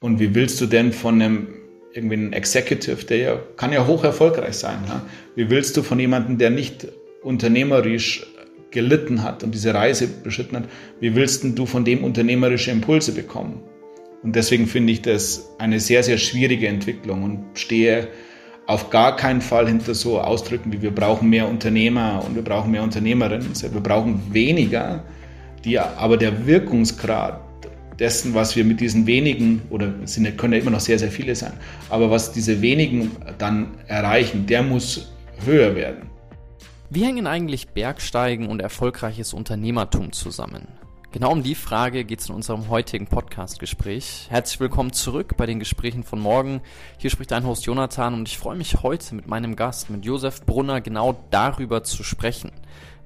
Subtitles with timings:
[0.00, 1.48] Und wie willst du denn von einem
[1.92, 4.78] irgendwie einen Executive, der ja, kann ja hoch erfolgreich sein.
[4.86, 5.02] Ja?
[5.34, 6.86] Wie willst du von jemandem, der nicht
[7.22, 8.26] unternehmerisch
[8.70, 10.68] gelitten hat und diese Reise beschritten hat,
[11.00, 13.62] wie willst du von dem unternehmerische Impulse bekommen?
[14.22, 18.08] Und deswegen finde ich das eine sehr, sehr schwierige Entwicklung und stehe
[18.66, 22.70] auf gar keinen Fall hinter so Ausdrücken wie wir brauchen mehr Unternehmer und wir brauchen
[22.70, 23.50] mehr Unternehmerinnen.
[23.60, 25.02] Wir brauchen weniger,
[25.64, 27.40] die aber der Wirkungsgrad
[28.00, 31.10] dessen, was wir mit diesen wenigen, oder es sind, können ja immer noch sehr, sehr
[31.10, 31.52] viele sein,
[31.90, 35.12] aber was diese wenigen dann erreichen, der muss
[35.44, 36.08] höher werden.
[36.88, 40.66] Wie hängen eigentlich Bergsteigen und erfolgreiches Unternehmertum zusammen?
[41.12, 44.28] Genau um die Frage geht es in unserem heutigen Podcast-Gespräch.
[44.30, 46.60] Herzlich willkommen zurück bei den Gesprächen von morgen.
[46.98, 50.46] Hier spricht dein Host Jonathan und ich freue mich heute mit meinem Gast, mit Josef
[50.46, 52.52] Brunner, genau darüber zu sprechen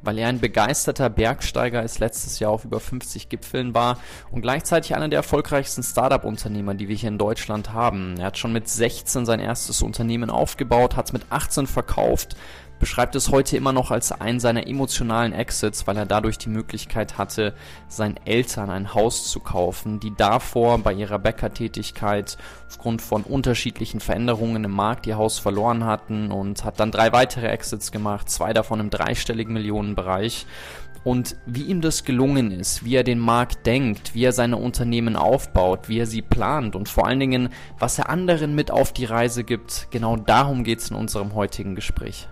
[0.04, 3.98] weil er ein begeisterter Bergsteiger ist, letztes Jahr auf über 50 Gipfeln war
[4.30, 8.16] und gleichzeitig einer der erfolgreichsten Startup-Unternehmer, die wir hier in Deutschland haben.
[8.18, 12.36] Er hat schon mit 16 sein erstes Unternehmen aufgebaut, hat es mit 18 verkauft,
[12.78, 17.18] beschreibt es heute immer noch als einen seiner emotionalen Exits, weil er dadurch die Möglichkeit
[17.18, 17.54] hatte,
[17.88, 22.36] seinen Eltern ein Haus zu kaufen, die davor bei ihrer Bäckertätigkeit
[22.68, 27.46] aufgrund von unterschiedlichen Veränderungen im Markt ihr Haus verloren hatten und hat dann drei weitere
[27.48, 30.46] Exits gemacht, zwei davon im dreistelligen Millionenbereich
[31.04, 35.16] und wie ihm das gelungen ist, wie er den Markt denkt, wie er seine Unternehmen
[35.16, 39.04] aufbaut, wie er sie plant und vor allen Dingen, was er anderen mit auf die
[39.04, 42.26] Reise gibt, genau darum geht es in unserem heutigen Gespräch.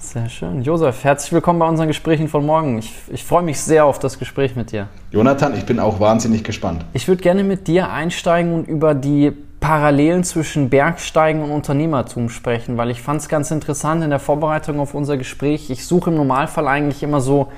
[0.00, 0.62] Sehr schön.
[0.62, 2.78] Josef, herzlich willkommen bei unseren Gesprächen von morgen.
[2.78, 4.86] Ich, ich freue mich sehr auf das Gespräch mit dir.
[5.10, 6.84] Jonathan, ich bin auch wahnsinnig gespannt.
[6.92, 12.76] Ich würde gerne mit dir einsteigen und über die Parallelen zwischen Bergsteigen und Unternehmertum sprechen,
[12.76, 15.68] weil ich fand es ganz interessant in der Vorbereitung auf unser Gespräch.
[15.68, 17.48] Ich suche im Normalfall eigentlich immer so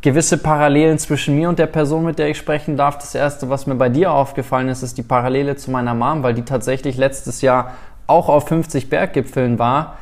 [0.00, 2.96] gewisse Parallelen zwischen mir und der Person, mit der ich sprechen darf.
[2.96, 6.32] Das erste, was mir bei dir aufgefallen ist, ist die Parallele zu meiner Mom, weil
[6.32, 7.72] die tatsächlich letztes Jahr
[8.06, 9.98] auch auf 50 Berggipfeln war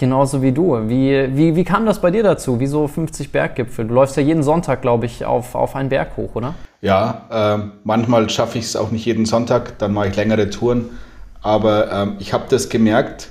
[0.00, 0.88] Genauso wie du.
[0.88, 2.58] Wie, wie, wie kam das bei dir dazu?
[2.58, 3.86] Wieso 50 Berggipfel?
[3.86, 6.54] Du läufst ja jeden Sonntag, glaube ich, auf, auf einen Berg hoch, oder?
[6.80, 10.86] Ja, äh, manchmal schaffe ich es auch nicht jeden Sonntag, dann mache ich längere Touren.
[11.42, 13.28] Aber ähm, ich habe das gemerkt,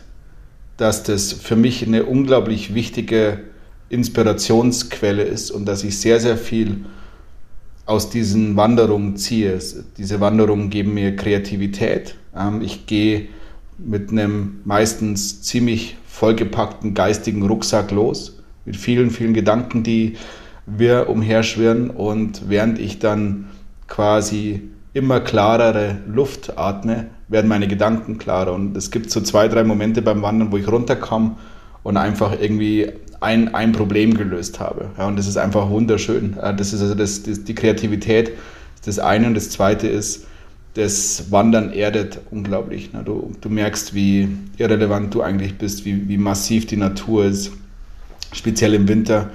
[0.77, 3.39] dass das für mich eine unglaublich wichtige
[3.89, 6.85] Inspirationsquelle ist und dass ich sehr, sehr viel
[7.87, 9.57] aus diesen Wanderungen ziehe.
[9.97, 12.13] Diese Wanderungen geben mir Kreativität.
[12.37, 13.29] Ähm, ich gehe
[13.79, 20.17] mit einem meistens ziemlich vollgepackten geistigen Rucksack los mit vielen, vielen Gedanken, die
[20.65, 21.89] wir umherschwirren.
[21.89, 23.45] Und während ich dann
[23.87, 28.53] quasi immer klarere Luft atme, werden meine Gedanken klarer.
[28.53, 31.37] Und es gibt so zwei, drei Momente beim Wandern, wo ich runterkomme
[31.83, 32.91] und einfach irgendwie
[33.21, 34.89] ein, ein Problem gelöst habe.
[34.97, 36.35] Ja, und das ist einfach wunderschön.
[36.57, 38.31] Das ist also das, das, die Kreativität,
[38.83, 39.27] das eine.
[39.27, 40.25] Und das zweite ist,
[40.79, 42.93] das Wandern erdet unglaublich.
[42.93, 43.03] Ne?
[43.03, 47.51] Du, du merkst, wie irrelevant du eigentlich bist, wie, wie massiv die Natur ist.
[48.31, 49.29] Speziell im Winter.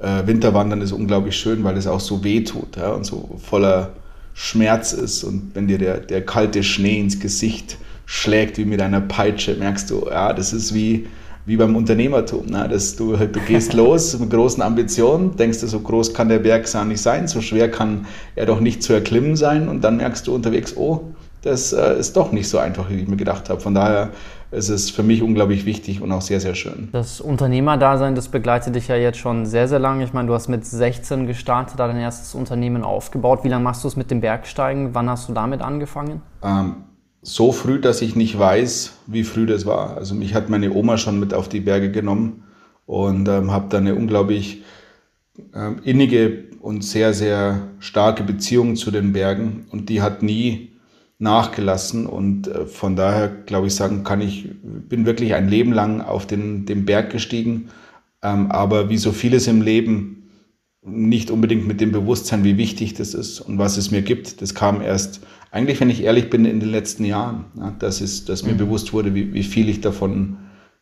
[0.00, 2.92] Äh, Winterwandern ist unglaublich schön, weil es auch so weh tut ja?
[2.92, 3.92] und so voller
[4.32, 5.24] Schmerz ist.
[5.24, 7.76] Und wenn dir der, der kalte Schnee ins Gesicht
[8.06, 11.06] schlägt, wie mit einer Peitsche, merkst du, ja, das ist wie,
[11.48, 12.46] wie beim Unternehmertum.
[12.46, 12.68] Ne?
[12.68, 16.68] Dass du, du gehst los mit großen Ambitionen, denkst du, so groß kann der Berg
[16.86, 20.34] nicht sein, so schwer kann er doch nicht zu erklimmen sein und dann merkst du
[20.34, 21.04] unterwegs, oh,
[21.42, 23.60] das äh, ist doch nicht so einfach, wie ich mir gedacht habe.
[23.60, 24.10] Von daher
[24.50, 26.88] ist es für mich unglaublich wichtig und auch sehr, sehr schön.
[26.92, 30.04] Das Unternehmerdasein, das begleitet dich ja jetzt schon sehr, sehr lange.
[30.04, 33.44] Ich meine, du hast mit 16 gestartet, da dein erstes Unternehmen aufgebaut.
[33.44, 34.94] Wie lange machst du es mit dem Bergsteigen?
[34.94, 36.20] Wann hast du damit angefangen?
[36.42, 36.76] Ähm,
[37.28, 39.96] so früh, dass ich nicht weiß, wie früh das war.
[39.96, 42.44] Also mich hat meine Oma schon mit auf die Berge genommen
[42.86, 44.62] und ähm, habe da eine unglaublich
[45.54, 50.72] ähm, innige und sehr, sehr starke Beziehung zu den Bergen und die hat nie
[51.18, 56.00] nachgelassen und äh, von daher glaube ich sagen kann ich bin wirklich ein Leben lang
[56.00, 57.68] auf den, den Berg gestiegen,
[58.22, 60.30] ähm, aber wie so vieles im Leben
[60.82, 64.40] nicht unbedingt mit dem Bewusstsein, wie wichtig das ist und was es mir gibt.
[64.40, 68.24] Das kam erst eigentlich, wenn ich ehrlich bin, in den letzten Jahren, ja, dass, es,
[68.24, 68.58] dass mir mhm.
[68.58, 70.38] bewusst wurde, wie, wie viel ich davon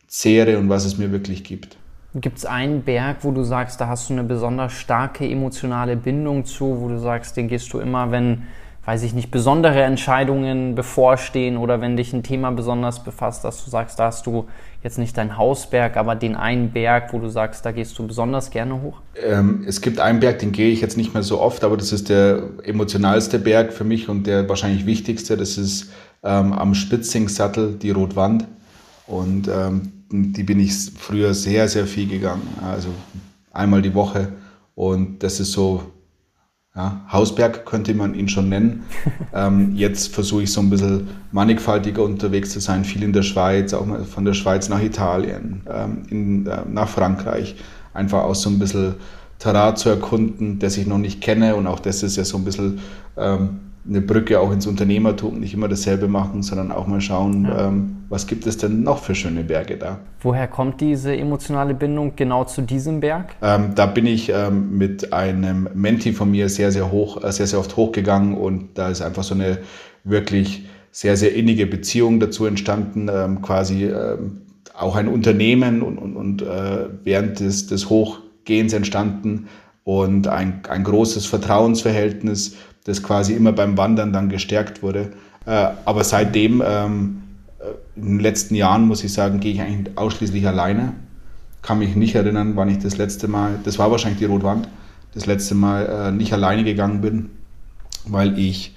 [0.07, 1.77] zehre und was es mir wirklich gibt.
[2.15, 6.45] Gibt es einen Berg, wo du sagst, da hast du eine besonders starke emotionale Bindung
[6.45, 8.43] zu, wo du sagst, den gehst du immer, wenn,
[8.87, 13.69] weiß ich nicht, besondere Entscheidungen bevorstehen oder wenn dich ein Thema besonders befasst, dass du
[13.69, 14.45] sagst, da hast du
[14.81, 18.49] jetzt nicht dein Hausberg, aber den einen Berg, wo du sagst, da gehst du besonders
[18.49, 19.01] gerne hoch?
[19.21, 21.91] Ähm, es gibt einen Berg, den gehe ich jetzt nicht mehr so oft, aber das
[21.91, 25.35] ist der emotionalste Berg für mich und der wahrscheinlich wichtigste.
[25.35, 25.91] Das ist
[26.23, 28.47] ähm, am Spitzingsattel die Rotwand.
[29.05, 32.47] Und ähm, die bin ich früher sehr, sehr viel gegangen.
[32.65, 32.87] Also
[33.51, 34.29] einmal die Woche.
[34.75, 35.83] Und das ist so
[36.77, 38.83] Ja, Hausberg könnte man ihn schon nennen.
[39.33, 43.73] ähm, jetzt versuche ich so ein bisschen mannigfaltiger unterwegs zu sein, viel in der Schweiz,
[43.73, 47.55] auch mal von der Schweiz nach Italien, ähm, in, äh, nach Frankreich,
[47.95, 48.93] einfach auch so ein bisschen
[49.39, 52.45] Terrain zu erkunden, das ich noch nicht kenne und auch das ist ja so ein
[52.45, 52.79] bisschen
[53.17, 57.67] ähm, eine Brücke auch ins Unternehmertum, nicht immer dasselbe machen, sondern auch mal schauen, ja.
[57.67, 59.99] ähm, was gibt es denn noch für schöne Berge da.
[60.21, 63.35] Woher kommt diese emotionale Bindung genau zu diesem Berg?
[63.41, 67.47] Ähm, da bin ich ähm, mit einem Menti von mir sehr, sehr hoch, äh, sehr,
[67.47, 69.59] sehr oft hochgegangen und da ist einfach so eine
[70.03, 74.41] wirklich sehr, sehr innige Beziehung dazu entstanden, ähm, quasi ähm,
[74.73, 79.47] auch ein Unternehmen und, und, und äh, während des, des Hochgehens entstanden
[79.83, 82.57] und ein, ein großes Vertrauensverhältnis
[82.87, 85.11] das quasi immer beim Wandern dann gestärkt wurde.
[85.45, 87.21] Äh, aber seitdem, ähm,
[87.59, 90.93] äh, in den letzten Jahren, muss ich sagen, gehe ich eigentlich ausschließlich alleine.
[91.61, 94.69] Kann mich nicht erinnern, wann ich das letzte Mal, das war wahrscheinlich die Rotwand,
[95.13, 97.29] das letzte Mal äh, nicht alleine gegangen bin,
[98.05, 98.73] weil ich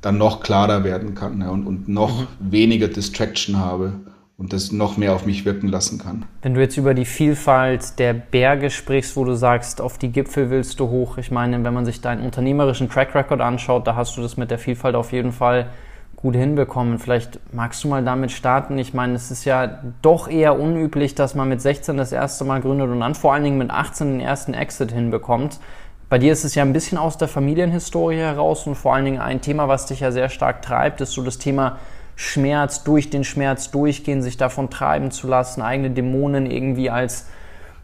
[0.00, 2.26] dann noch klarer werden kann ja, und, und noch mhm.
[2.52, 3.92] weniger Distraction habe
[4.42, 6.24] und das noch mehr auf mich wirken lassen kann.
[6.42, 10.50] Wenn du jetzt über die Vielfalt der Berge sprichst, wo du sagst, auf die Gipfel
[10.50, 14.16] willst du hoch, ich meine, wenn man sich deinen unternehmerischen Track Record anschaut, da hast
[14.16, 15.68] du das mit der Vielfalt auf jeden Fall
[16.16, 16.98] gut hinbekommen.
[16.98, 18.78] Vielleicht magst du mal damit starten.
[18.78, 22.60] Ich meine, es ist ja doch eher unüblich, dass man mit 16 das erste Mal
[22.60, 25.60] gründet und dann vor allen Dingen mit 18 den ersten Exit hinbekommt.
[26.08, 29.20] Bei dir ist es ja ein bisschen aus der Familienhistorie heraus und vor allen Dingen
[29.20, 31.78] ein Thema, was dich ja sehr stark treibt, ist so das Thema
[32.16, 37.26] Schmerz, durch den Schmerz durchgehen, sich davon treiben zu lassen, eigene Dämonen irgendwie als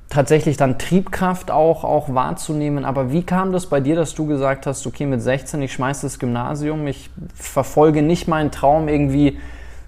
[0.09, 2.85] tatsächlich dann Triebkraft auch, auch wahrzunehmen.
[2.85, 6.07] Aber wie kam das bei dir, dass du gesagt hast, okay, mit 16, ich schmeiße
[6.07, 9.39] das Gymnasium, ich verfolge nicht meinen Traum irgendwie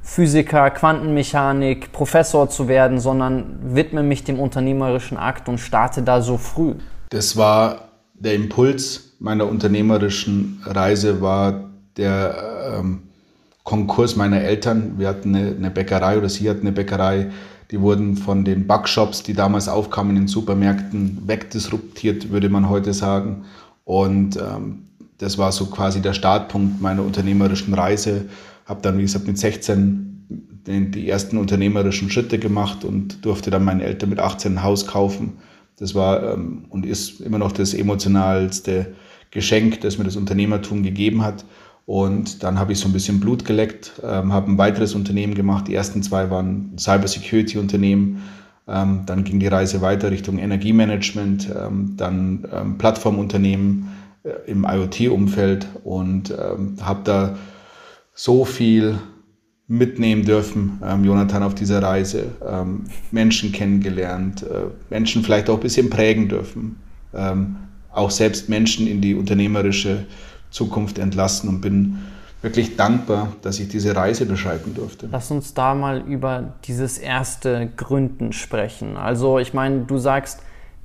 [0.02, 6.37] Physiker, Quantenmechanik, Professor zu werden, sondern widme mich dem unternehmerischen Akt und starte da so
[6.37, 6.75] früh?
[7.10, 13.02] Das war der Impuls meiner unternehmerischen Reise, war der ähm,
[13.70, 14.94] Konkurs meiner Eltern.
[14.99, 17.31] Wir hatten eine, eine, Bäckerei oder sie hatten eine Bäckerei.
[17.70, 22.93] Die wurden von den Backshops, die damals aufkamen in den Supermärkten, wegdisruptiert, würde man heute
[22.93, 23.44] sagen.
[23.84, 24.87] Und ähm,
[25.19, 28.25] das war so quasi der Startpunkt meiner unternehmerischen Reise.
[28.67, 30.26] Habe dann, wie gesagt, mit 16
[30.66, 34.88] den, die ersten unternehmerischen Schritte gemacht und durfte dann meinen Eltern mit 18 ein Haus
[34.88, 35.34] kaufen.
[35.78, 38.94] Das war ähm, und ist immer noch das emotionalste
[39.31, 41.44] Geschenk, das mir das Unternehmertum gegeben hat.
[41.90, 45.66] Und dann habe ich so ein bisschen Blut geleckt, ähm, habe ein weiteres Unternehmen gemacht.
[45.66, 48.22] Die ersten zwei waren Cybersecurity-Unternehmen.
[48.69, 53.88] Ähm, dann ging die Reise weiter Richtung Energiemanagement, ähm, dann ähm, Plattformunternehmen
[54.22, 57.37] äh, im IoT-Umfeld und ähm, habe da
[58.14, 58.96] so viel
[59.66, 62.26] mitnehmen dürfen, ähm, Jonathan, auf dieser Reise.
[63.10, 66.76] Menschen kennengelernt, äh, Menschen vielleicht auch ein bisschen prägen dürfen.
[67.92, 70.06] auch selbst Menschen in die unternehmerische
[70.50, 71.99] Zukunft entlassen und bin
[72.43, 75.08] wirklich dankbar, dass ich diese Reise beschreiten durfte.
[75.11, 78.97] Lass uns da mal über dieses erste Gründen sprechen.
[78.97, 80.41] Also ich meine, du sagst,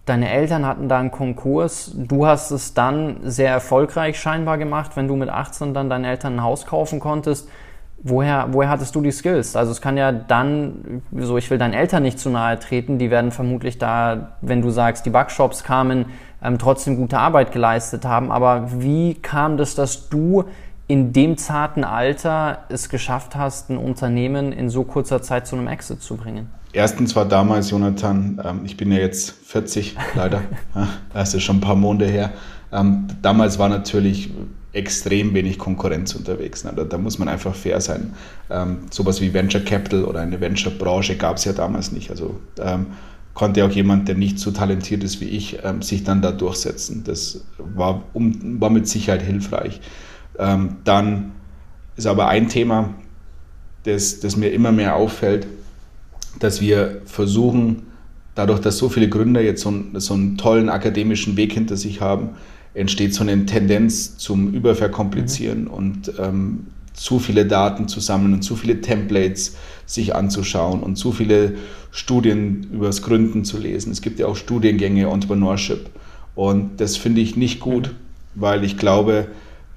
[0.06, 5.08] deine Eltern hatten da einen Konkurs, du hast es dann sehr erfolgreich scheinbar gemacht, wenn
[5.08, 7.50] du mit 18 dann deinen Eltern ein Haus kaufen konntest.
[8.04, 9.56] Woher, woher hattest du die Skills?
[9.56, 13.10] Also es kann ja dann, so ich will deinen Eltern nicht zu nahe treten, die
[13.10, 16.06] werden vermutlich da, wenn du sagst, die Backshops kamen,
[16.44, 18.32] ähm, trotzdem gute Arbeit geleistet haben.
[18.32, 20.46] Aber wie kam das, dass du
[20.88, 25.68] in dem zarten Alter es geschafft hast, ein Unternehmen in so kurzer Zeit zu einem
[25.68, 26.50] Exit zu bringen?
[26.74, 30.42] Erstens war damals, Jonathan, ähm, ich bin ja jetzt 40, leider,
[31.14, 32.34] das ist schon ein paar Monate her.
[32.72, 34.32] Ähm, damals war natürlich
[34.74, 36.64] extrem wenig Konkurrenz unterwegs.
[36.64, 38.14] Da, da muss man einfach fair sein.
[38.50, 42.12] Ähm, sowas wie Venture Capital oder eine Venture-Branche gab es ja damals nicht.
[42.12, 42.88] Also ähm,
[43.36, 47.04] konnte auch jemand, der nicht so talentiert ist wie ich, ähm, sich dann da durchsetzen.
[47.06, 49.82] Das war, um, war mit Sicherheit hilfreich.
[50.40, 51.34] Ähm, dann
[51.98, 52.96] ist aber ein Thema,
[53.84, 55.48] das, das mir immer mehr auffällt,
[56.40, 57.84] dass wir versuchen,
[58.36, 62.30] dadurch, dass so viele Gründer jetzt so, so einen tollen akademischen Weg hinter sich haben,
[62.74, 65.68] entsteht so eine Tendenz zum Überverkomplizieren mhm.
[65.68, 71.12] und ähm, zu viele Daten zu sammeln und zu viele Templates sich anzuschauen und zu
[71.12, 71.56] viele
[71.92, 73.92] Studien übers Gründen zu lesen.
[73.92, 75.90] Es gibt ja auch Studiengänge Entrepreneurship
[76.36, 77.94] und das finde ich nicht gut,
[78.34, 79.28] weil ich glaube,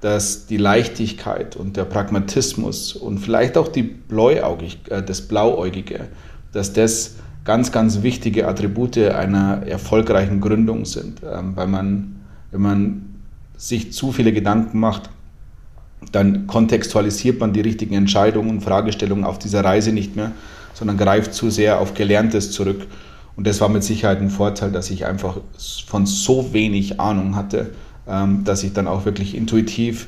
[0.01, 6.07] dass die Leichtigkeit und der Pragmatismus und vielleicht auch die Bläuaugig, äh, das Blauäugige,
[6.53, 12.21] dass das ganz, ganz wichtige Attribute einer erfolgreichen Gründung sind, ähm, weil man,
[12.51, 13.05] wenn man
[13.57, 15.09] sich zu viele Gedanken macht,
[16.11, 20.31] dann kontextualisiert man die richtigen Entscheidungen und Fragestellungen auf dieser Reise nicht mehr,
[20.73, 22.87] sondern greift zu sehr auf Gelerntes zurück.
[23.35, 25.37] Und das war mit Sicherheit ein Vorteil, dass ich einfach
[25.87, 27.71] von so wenig Ahnung hatte
[28.09, 30.07] ähm, dass ich dann auch wirklich intuitiv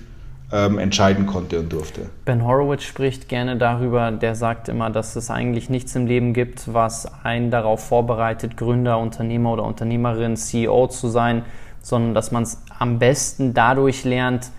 [0.52, 2.10] ähm, entscheiden konnte und durfte.
[2.26, 6.74] Ben Horowitz spricht gerne darüber, der sagt immer, dass es eigentlich nichts im Leben gibt,
[6.74, 11.44] was einen darauf vorbereitet, Gründer, Unternehmer oder Unternehmerin, CEO zu sein,
[11.82, 14.50] sondern dass man es am besten dadurch lernt,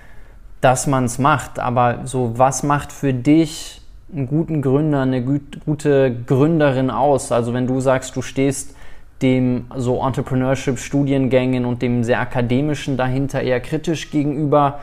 [0.63, 1.59] dass man es macht.
[1.59, 7.31] Aber so, was macht für dich einen guten Gründer, eine gute Gründerin aus?
[7.31, 8.75] Also wenn du sagst, du stehst
[9.21, 14.81] dem so Entrepreneurship-Studiengängen und dem sehr akademischen dahinter eher kritisch gegenüber,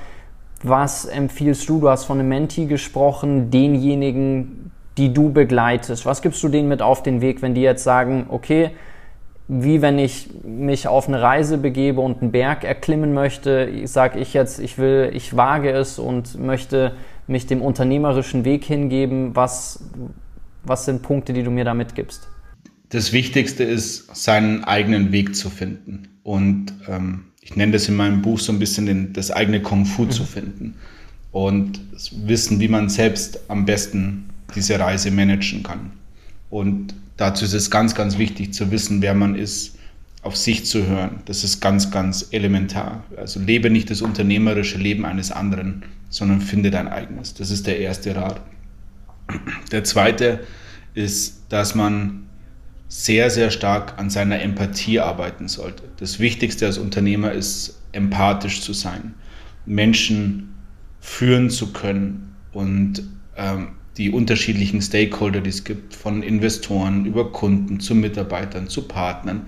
[0.62, 1.80] was empfiehlst du?
[1.80, 6.06] Du hast von einem Menti gesprochen, denjenigen, die du begleitest.
[6.06, 8.72] Was gibst du denen mit auf den Weg, wenn die jetzt sagen, okay,
[9.52, 14.36] wie wenn ich mich auf eine Reise begebe und einen Berg erklimmen möchte, sage ich
[14.36, 16.94] jetzt, ich will, ich wage es und möchte
[17.26, 19.36] mich dem unternehmerischen Weg hingeben.
[19.36, 19.84] Was,
[20.64, 22.28] was sind Punkte, die du mir da mitgibst?
[22.90, 26.10] Das Wichtigste ist, seinen eigenen Weg zu finden.
[26.22, 29.86] Und ähm, ich nenne das in meinem Buch so ein bisschen den, das eigene Kung
[29.86, 30.12] Fu mhm.
[30.12, 30.76] zu finden
[31.32, 31.80] und
[32.24, 35.92] wissen, wie man selbst am besten diese Reise managen kann.
[36.52, 39.78] Und dazu ist es ganz, ganz wichtig zu wissen, wer man ist,
[40.22, 41.22] auf sich zu hören.
[41.26, 43.04] Das ist ganz, ganz elementar.
[43.18, 47.34] Also lebe nicht das unternehmerische Leben eines anderen, sondern finde dein eigenes.
[47.34, 48.42] Das ist der erste Rat.
[49.72, 50.42] Der zweite
[50.94, 52.24] ist, dass man
[52.88, 55.84] sehr, sehr stark an seiner Empathie arbeiten sollte.
[55.98, 59.14] Das Wichtigste als Unternehmer ist, empathisch zu sein,
[59.66, 60.56] Menschen
[61.00, 63.04] führen zu können und
[63.38, 63.70] ähm,
[64.00, 69.48] die unterschiedlichen Stakeholder, die es gibt, von Investoren über Kunden zu Mitarbeitern zu Partnern,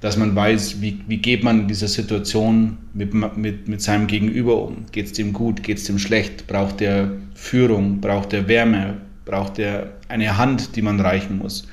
[0.00, 4.60] dass man weiß, wie, wie geht man in dieser Situation mit, mit, mit seinem Gegenüber
[4.60, 4.86] um.
[4.90, 6.46] Geht es dem gut, geht es dem schlecht?
[6.46, 8.96] Braucht er Führung, braucht er Wärme,
[9.26, 11.68] braucht er eine Hand, die man reichen muss?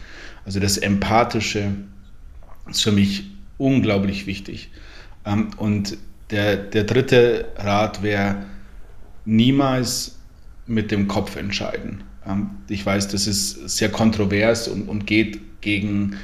[0.45, 1.71] Also das Empathische
[2.69, 4.69] ist für mich unglaublich wichtig.
[5.25, 5.97] Ähm, und
[6.31, 8.43] der, der dritte Rat wäre,
[9.25, 10.19] niemals
[10.67, 12.03] mit dem Kopf entscheiden.
[12.27, 16.17] Ähm, ich weiß, das ist sehr kontrovers und, und geht gegen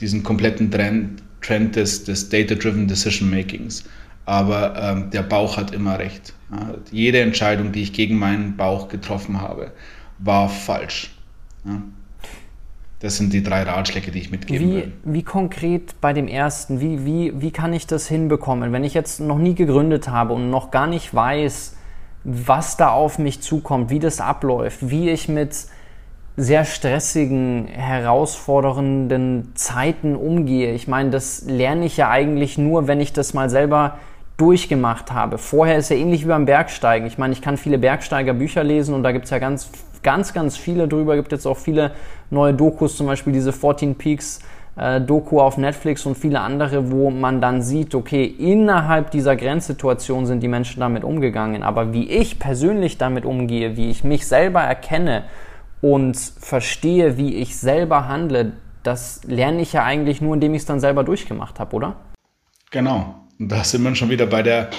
[0.00, 3.84] diesen kompletten Trend, Trend des, des Data-Driven Decision Makings.
[4.26, 6.32] Aber ähm, der Bauch hat immer recht.
[6.50, 9.72] Ja, jede Entscheidung, die ich gegen meinen Bauch getroffen habe,
[10.18, 11.14] war falsch.
[11.64, 11.82] Ja.
[13.00, 14.92] Das sind die drei Ratschläge, die ich mitgeben wie, will.
[15.04, 18.72] Wie konkret bei dem ersten, wie, wie, wie kann ich das hinbekommen?
[18.72, 21.76] Wenn ich jetzt noch nie gegründet habe und noch gar nicht weiß,
[22.24, 25.56] was da auf mich zukommt, wie das abläuft, wie ich mit
[26.36, 30.72] sehr stressigen, herausfordernden Zeiten umgehe.
[30.72, 33.98] Ich meine, das lerne ich ja eigentlich nur, wenn ich das mal selber
[34.36, 35.38] durchgemacht habe.
[35.38, 37.06] Vorher ist ja ähnlich wie beim Bergsteigen.
[37.06, 39.70] Ich meine, ich kann viele Bergsteigerbücher lesen und da gibt es ja ganz
[40.04, 41.16] ganz, ganz viele drüber.
[41.16, 41.90] Gibt jetzt auch viele
[42.30, 44.38] neue Dokus, zum Beispiel diese 14 Peaks
[44.76, 50.26] äh, Doku auf Netflix und viele andere, wo man dann sieht, okay, innerhalb dieser Grenzsituation
[50.26, 51.62] sind die Menschen damit umgegangen.
[51.62, 55.24] Aber wie ich persönlich damit umgehe, wie ich mich selber erkenne
[55.80, 58.52] und verstehe, wie ich selber handle,
[58.82, 61.96] das lerne ich ja eigentlich nur, indem ich es dann selber durchgemacht habe, oder?
[62.70, 63.14] Genau.
[63.38, 64.70] Und da sind wir schon wieder bei der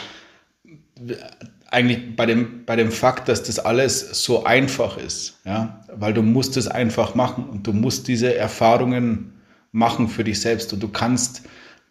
[1.71, 6.21] eigentlich bei dem, bei dem Fakt, dass das alles so einfach ist, ja, weil du
[6.21, 9.33] musst es einfach machen und du musst diese Erfahrungen
[9.75, 11.43] machen für dich selbst und du kannst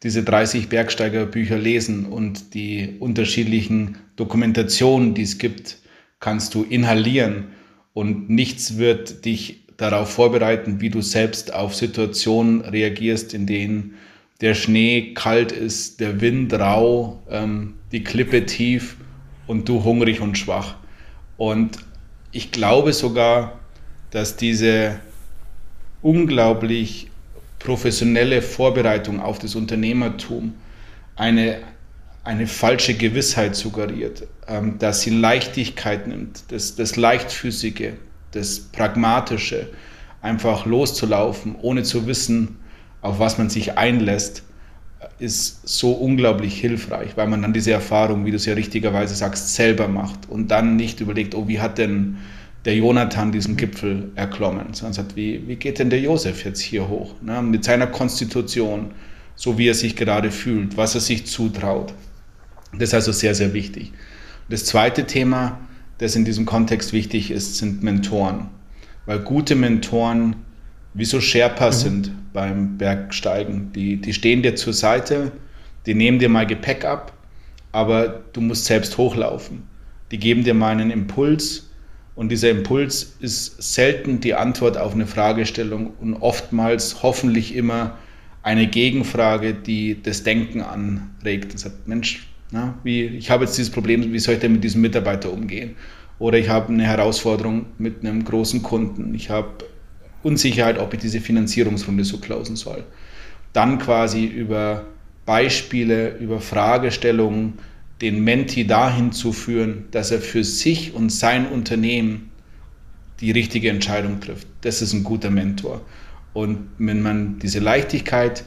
[0.03, 5.79] diese 30 Bergsteigerbücher lesen und die unterschiedlichen Dokumentationen, die es gibt,
[6.19, 7.49] kannst du inhalieren
[7.93, 13.95] und nichts wird dich darauf vorbereiten, wie du selbst auf Situationen reagierst, in denen
[14.41, 18.97] der Schnee kalt ist, der Wind rau, ähm, die Klippe tief
[19.47, 20.77] und du hungrig und schwach.
[21.37, 21.79] Und
[22.33, 23.61] ich glaube sogar,
[24.11, 25.01] dass diese
[26.01, 27.09] unglaublich
[27.65, 30.55] professionelle Vorbereitung auf das Unternehmertum
[31.17, 31.59] eine,
[32.23, 37.95] eine falsche Gewissheit suggeriert, ähm, dass sie Leichtigkeit nimmt, das, das Leichtfüßige,
[38.31, 39.71] das Pragmatische,
[40.21, 42.59] einfach loszulaufen, ohne zu wissen,
[43.03, 44.45] auf was man sich einlässt
[45.19, 49.55] ist so unglaublich hilfreich, weil man dann diese Erfahrung, wie du es ja richtigerweise sagst,
[49.55, 52.19] selber macht und dann nicht überlegt, oh, wie hat denn
[52.65, 56.89] der Jonathan diesen Gipfel erklommen, sondern sagt, wie, wie geht denn der Josef jetzt hier
[56.89, 57.43] hoch, ne?
[57.43, 58.93] mit seiner Konstitution,
[59.37, 61.93] so wie er sich gerade fühlt, was er sich zutraut.
[62.73, 63.93] Das ist also sehr, sehr wichtig.
[64.49, 65.61] Das zweite Thema,
[65.99, 68.49] das in diesem Kontext wichtig ist, sind Mentoren,
[69.07, 70.37] weil gute Mentoren
[70.95, 71.89] wie so Sherpas mhm.
[71.89, 73.73] sind beim Bergsteigen.
[73.73, 75.33] Die, die stehen dir zur Seite,
[75.87, 77.13] die nehmen dir mal Gepäck ab,
[77.73, 79.65] aber du musst selbst hochlaufen.
[80.11, 81.64] Die geben dir mal einen Impuls
[82.17, 87.99] und dieser Impuls ist selten die Antwort auf eine Fragestellung und oftmals hoffentlich immer
[88.43, 93.73] eine Gegenfrage, die das Denken anregt und sagt, Mensch, Na, wie, ich habe jetzt dieses
[93.73, 95.75] Problem, wie soll ich denn mit diesem Mitarbeiter umgehen?
[96.21, 99.13] Oder ich habe eine Herausforderung mit einem großen Kunden.
[99.15, 99.65] Ich habe
[100.23, 102.85] Unsicherheit, ob ich diese Finanzierungsrunde so closen soll.
[103.53, 104.85] Dann quasi über
[105.27, 107.55] Beispiele, über Fragestellungen
[108.05, 112.31] den Menti dahin zu führen, dass er für sich und sein Unternehmen
[113.21, 114.47] die richtige Entscheidung trifft.
[114.61, 115.81] Das ist ein guter Mentor.
[116.35, 118.45] Und wenn man diese Leichtigkeit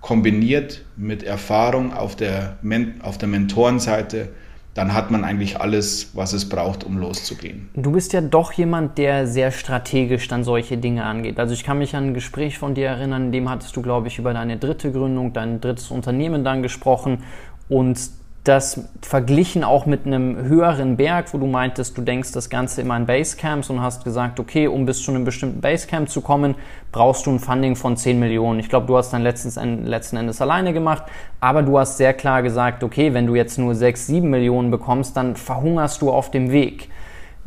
[0.00, 4.30] kombiniert mit Erfahrung auf der, Men auf der Mentorenseite,
[4.74, 7.68] dann hat man eigentlich alles, was es braucht, um loszugehen.
[7.74, 11.38] Du bist ja doch jemand, der sehr strategisch dann solche Dinge angeht.
[11.38, 14.08] Also ich kann mich an ein Gespräch von dir erinnern, in dem hattest du, glaube
[14.08, 17.22] ich, über deine dritte Gründung, dein drittes Unternehmen dann gesprochen
[17.68, 18.17] und
[18.48, 22.96] das verglichen auch mit einem höheren Berg, wo du meintest, du denkst das Ganze immer
[22.96, 26.54] in Basecamps und hast gesagt, okay, um bis zu einem bestimmten Basecamp zu kommen,
[26.90, 28.58] brauchst du ein Funding von 10 Millionen.
[28.58, 31.04] Ich glaube, du hast dann letztens, letzten Endes alleine gemacht,
[31.40, 35.14] aber du hast sehr klar gesagt, okay, wenn du jetzt nur 6, 7 Millionen bekommst,
[35.16, 36.88] dann verhungerst du auf dem Weg.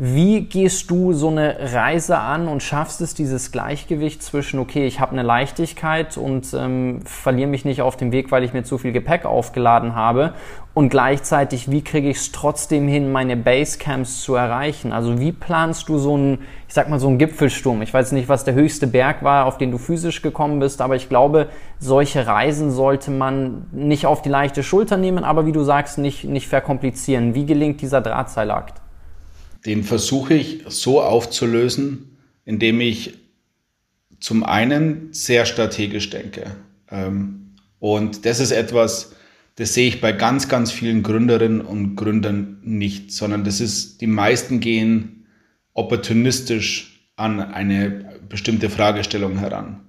[0.03, 4.99] Wie gehst du so eine Reise an und schaffst es, dieses Gleichgewicht zwischen, okay, ich
[4.99, 8.79] habe eine Leichtigkeit und ähm, verliere mich nicht auf dem Weg, weil ich mir zu
[8.79, 10.33] viel Gepäck aufgeladen habe
[10.73, 14.91] und gleichzeitig, wie kriege ich es trotzdem hin, meine Basecamps zu erreichen?
[14.91, 17.83] Also wie planst du so einen, ich sag mal, so einen Gipfelsturm?
[17.83, 20.95] Ich weiß nicht, was der höchste Berg war, auf den du physisch gekommen bist, aber
[20.95, 25.61] ich glaube, solche Reisen sollte man nicht auf die leichte Schulter nehmen, aber wie du
[25.61, 27.35] sagst, nicht, nicht verkomplizieren.
[27.35, 28.81] Wie gelingt dieser Drahtseilakt?
[29.65, 33.13] Den versuche ich so aufzulösen, indem ich
[34.19, 36.55] zum einen sehr strategisch denke.
[36.89, 39.15] Ähm, und das ist etwas,
[39.55, 44.07] das sehe ich bei ganz, ganz vielen Gründerinnen und Gründern nicht, sondern das ist, die
[44.07, 45.25] meisten gehen
[45.73, 49.81] opportunistisch an eine bestimmte Fragestellung heran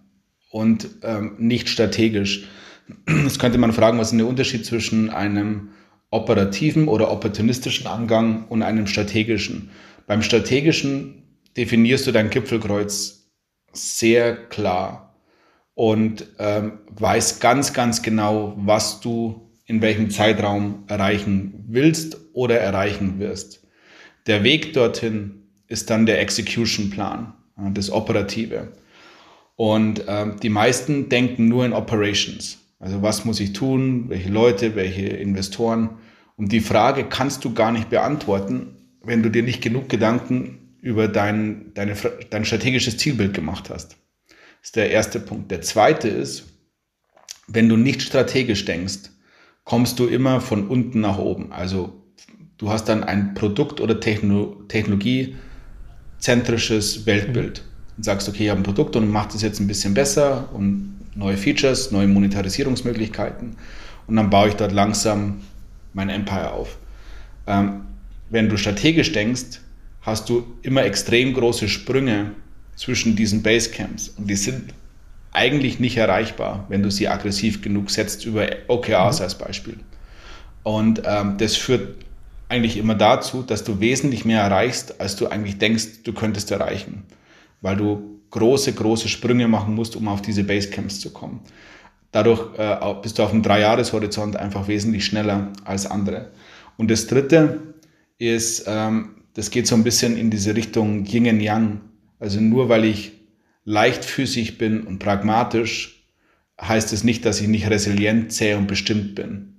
[0.50, 2.48] und ähm, nicht strategisch.
[3.08, 5.70] Jetzt könnte man fragen, was ist der Unterschied zwischen einem
[6.12, 9.70] operativen oder opportunistischen Angang und einem strategischen.
[10.06, 11.22] Beim strategischen
[11.56, 13.30] definierst du dein Gipfelkreuz
[13.72, 15.16] sehr klar
[15.74, 23.18] und ähm, weißt ganz, ganz genau, was du in welchem Zeitraum erreichen willst oder erreichen
[23.18, 23.66] wirst.
[24.26, 27.32] Der Weg dorthin ist dann der Execution Plan,
[27.72, 28.72] das Operative.
[29.56, 32.58] Und ähm, die meisten denken nur in Operations.
[32.78, 35.98] Also was muss ich tun, welche Leute, welche Investoren.
[36.36, 41.08] Und die Frage kannst du gar nicht beantworten, wenn du dir nicht genug Gedanken über
[41.08, 41.96] dein, deine,
[42.30, 43.96] dein strategisches Zielbild gemacht hast.
[44.28, 45.50] Das ist der erste Punkt.
[45.50, 46.44] Der zweite ist,
[47.48, 49.10] wenn du nicht strategisch denkst,
[49.64, 51.50] kommst du immer von unten nach oben.
[51.52, 52.04] Also
[52.58, 57.64] du hast dann ein Produkt- oder Techno technologiezentrisches Weltbild
[57.96, 61.00] und sagst, okay, ich habe ein Produkt und mache das jetzt ein bisschen besser und
[61.14, 63.56] neue Features, neue Monetarisierungsmöglichkeiten
[64.06, 65.42] und dann baue ich dort langsam
[65.94, 66.78] mein Empire auf.
[67.46, 67.82] Ähm,
[68.30, 69.60] wenn du strategisch denkst,
[70.00, 72.32] hast du immer extrem große Sprünge
[72.76, 74.74] zwischen diesen Basecamps und die sind
[75.32, 79.24] eigentlich nicht erreichbar, wenn du sie aggressiv genug setzt über OKRs mhm.
[79.24, 79.76] als Beispiel.
[80.62, 81.96] Und ähm, das führt
[82.48, 87.04] eigentlich immer dazu, dass du wesentlich mehr erreichst, als du eigentlich denkst, du könntest erreichen,
[87.62, 91.40] weil du große, große Sprünge machen musst, um auf diese Basecamps zu kommen.
[92.12, 96.30] Dadurch äh, bist du auf einem Dreijahreshorizont einfach wesentlich schneller als andere.
[96.76, 97.74] Und das Dritte
[98.18, 101.80] ist, ähm, das geht so ein bisschen in diese Richtung Yin und Yang.
[102.20, 103.12] Also nur weil ich
[103.64, 106.06] leichtfüßig bin und pragmatisch,
[106.60, 109.56] heißt es nicht, dass ich nicht resilient, zäh und bestimmt bin.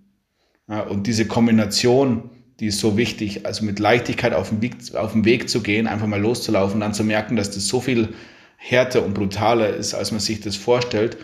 [0.70, 5.14] Ja, und diese Kombination, die ist so wichtig, also mit Leichtigkeit auf den, Weg, auf
[5.14, 8.10] den Weg zu gehen, einfach mal loszulaufen, dann zu merken, dass das so viel
[8.58, 11.18] härter und brutaler ist, als man sich das vorstellt.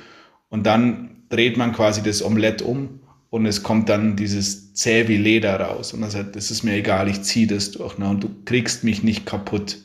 [0.50, 5.18] Und dann dreht man quasi das Omelett um und es kommt dann dieses zäh wie
[5.18, 5.94] Leder raus.
[5.94, 7.98] Und er sagt, das ist mir egal, ich ziehe das durch.
[7.98, 8.10] Ne?
[8.10, 9.78] Und du kriegst mich nicht kaputt.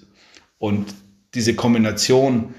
[0.59, 0.95] Und
[1.35, 2.55] diese Kombination,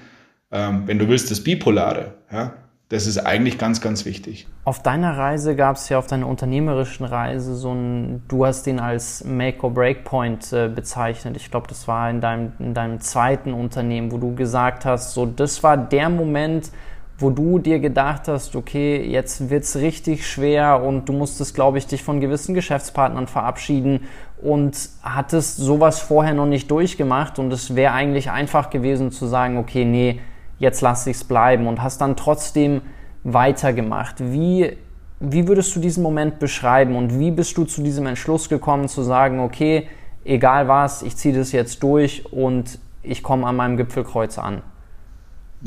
[0.52, 2.54] ähm, wenn du willst, das Bipolare, ja,
[2.88, 4.46] das ist eigentlich ganz, ganz wichtig.
[4.64, 8.78] Auf deiner Reise gab es ja auf deiner unternehmerischen Reise so ein, du hast den
[8.78, 11.36] als Make-or-Break-Point äh, bezeichnet.
[11.36, 15.26] Ich glaube, das war in deinem, in deinem zweiten Unternehmen, wo du gesagt hast, so,
[15.26, 16.70] das war der Moment,
[17.18, 21.86] wo du dir gedacht hast, okay, jetzt wird's richtig schwer und du musstest, glaube ich,
[21.86, 24.00] dich von gewissen Geschäftspartnern verabschieden
[24.42, 29.56] und hattest sowas vorher noch nicht durchgemacht und es wäre eigentlich einfach gewesen zu sagen,
[29.56, 30.20] okay, nee,
[30.58, 32.82] jetzt lass ich's bleiben und hast dann trotzdem
[33.24, 34.16] weitergemacht.
[34.18, 34.76] Wie,
[35.18, 39.02] wie würdest du diesen Moment beschreiben und wie bist du zu diesem Entschluss gekommen zu
[39.02, 39.88] sagen, okay,
[40.24, 44.60] egal was, ich ziehe das jetzt durch und ich komme an meinem Gipfelkreuz an?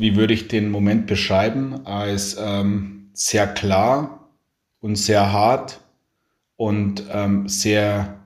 [0.00, 1.86] Wie würde ich den Moment beschreiben?
[1.86, 4.28] Als ähm, sehr klar
[4.80, 5.80] und sehr hart
[6.56, 8.16] und ähm, sehr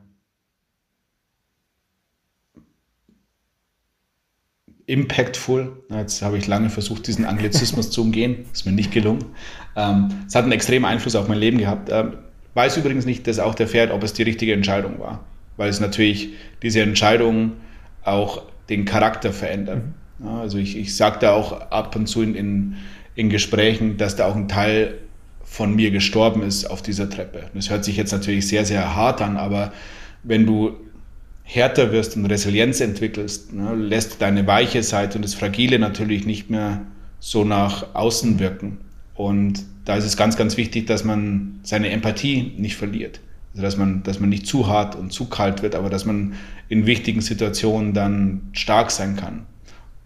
[4.87, 5.85] impactful.
[5.91, 8.47] Jetzt habe ich lange versucht, diesen Anglizismus zu umgehen.
[8.53, 9.25] Ist mir nicht gelungen.
[9.77, 11.89] Ähm, es hat einen extremen Einfluss auf mein Leben gehabt.
[11.91, 12.19] Ähm,
[12.55, 15.25] weiß übrigens nicht, dass auch der Pferd, ob es die richtige Entscheidung war.
[15.57, 16.31] Weil es natürlich
[16.63, 17.53] diese Entscheidungen
[18.03, 19.79] auch den Charakter verändern.
[19.79, 20.04] Mhm.
[20.23, 22.77] Ja, also ich, ich sage da auch ab und zu in, in,
[23.15, 24.99] in Gesprächen, dass da auch ein Teil
[25.43, 27.45] von mir gestorben ist auf dieser Treppe.
[27.55, 29.73] Das hört sich jetzt natürlich sehr, sehr hart an, aber
[30.23, 30.77] wenn du
[31.43, 36.49] härter wirst und Resilienz entwickelst, ne, lässt deine weiche Seite und das Fragile natürlich nicht
[36.49, 36.83] mehr
[37.21, 38.79] so nach außen wirken.
[39.15, 43.21] Und da ist es ganz, ganz wichtig, dass man seine Empathie nicht verliert.
[43.53, 46.35] Also dass man, dass man nicht zu hart und zu kalt wird, aber dass man
[46.69, 49.47] in wichtigen Situationen dann stark sein kann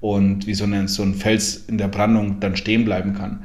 [0.01, 3.45] und wie so ein, so ein Fels in der Brandung dann stehen bleiben kann.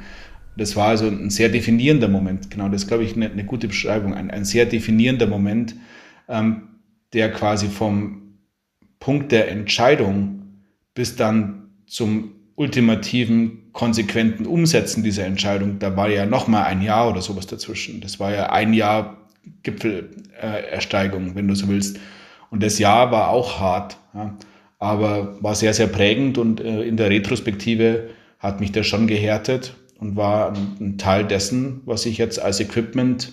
[0.56, 2.52] Das war also ein sehr definierender Moment.
[2.52, 4.14] Genau, das ist, glaube ich, eine, eine gute Beschreibung.
[4.14, 5.76] Ein, ein sehr definierender Moment,
[6.30, 6.70] ähm,
[7.14, 8.38] der quasi vom
[9.00, 10.44] Punkt der Entscheidung
[10.94, 17.10] bis dann zum ultimativen, konsequenten Umsetzen dieser Entscheidung, da war ja noch mal ein Jahr
[17.10, 18.02] oder sowas dazwischen.
[18.02, 19.18] Das war ja ein Jahr
[19.64, 22.00] Gipfelersteigung, wenn du so willst.
[22.52, 24.38] Und das Jahr war auch hart, ja,
[24.84, 29.76] aber war sehr, sehr prägend und äh, in der Retrospektive hat mich das schon gehärtet
[30.00, 33.32] und war ein, Teil dessen, was ich jetzt als Equipment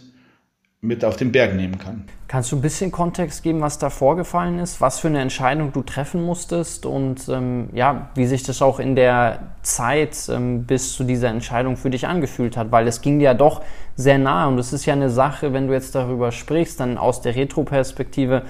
[0.83, 2.05] mit auf den Berg nehmen kann.
[2.27, 5.83] Kannst du ein bisschen Kontext geben, was da vorgefallen ist, was für eine Entscheidung du
[5.83, 11.05] treffen musstest und ähm, ja, wie sich das auch in der Zeit ähm, bis zu
[11.05, 13.63] dieser Entscheidung für dich angefühlt hat, weil es ging ja doch
[13.97, 17.21] sehr nahe und es ist ja eine Sache, wenn du jetzt darüber sprichst, dann aus
[17.21, 18.43] der Retro-Perspektive,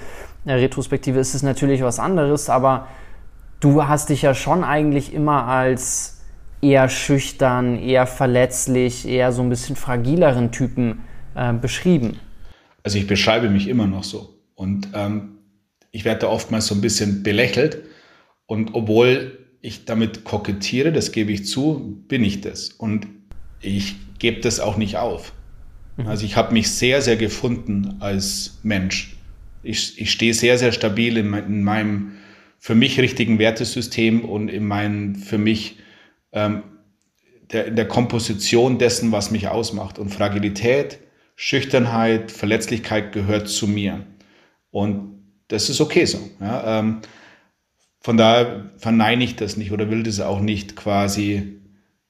[0.45, 2.89] der Retrospektive ist es natürlich was anderes, aber
[3.61, 6.21] du hast dich ja schon eigentlich immer als
[6.63, 11.01] eher schüchtern, eher verletzlich, eher so ein bisschen fragileren Typen
[11.35, 12.19] äh, beschrieben?
[12.83, 14.39] Also ich beschreibe mich immer noch so.
[14.55, 15.39] Und ähm,
[15.91, 17.83] ich werde da oftmals so ein bisschen belächelt.
[18.47, 22.71] Und obwohl ich damit kokettiere, das gebe ich zu, bin ich das.
[22.71, 23.07] Und
[23.61, 25.33] ich gebe das auch nicht auf.
[25.97, 26.07] Mhm.
[26.07, 29.17] Also ich habe mich sehr, sehr gefunden als Mensch.
[29.63, 32.13] Ich, ich stehe sehr, sehr stabil in, in, meinem
[32.59, 35.79] für mich richtigen Wertesystem und in meinem für mich
[36.33, 36.63] ähm,
[37.53, 39.99] der, in der Komposition dessen, was mich ausmacht.
[39.99, 40.99] Und Fragilität
[41.43, 44.05] Schüchternheit, Verletzlichkeit gehört zu mir.
[44.71, 46.19] Und das ist okay so.
[46.39, 46.99] Ja, ähm,
[48.03, 51.61] von daher verneine ich das nicht oder will das auch nicht quasi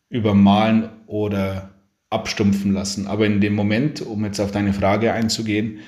[0.09, 1.71] übermalen oder
[2.11, 3.07] abstumpfen lassen.
[3.07, 5.79] Aber in dem Moment, um jetzt auf deine Frage einzugehen,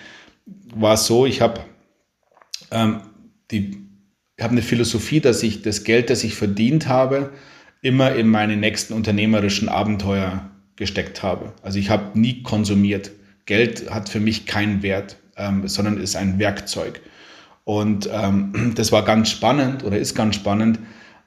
[0.46, 1.60] war so, ich habe
[2.70, 3.00] ähm,
[4.40, 7.32] hab eine Philosophie, dass ich das Geld, das ich verdient habe,
[7.82, 11.52] immer in meine nächsten unternehmerischen Abenteuer gesteckt habe.
[11.62, 13.10] Also ich habe nie konsumiert.
[13.44, 17.00] Geld hat für mich keinen Wert, ähm, sondern ist ein Werkzeug.
[17.64, 20.78] Und ähm, das war ganz spannend oder ist ganz spannend,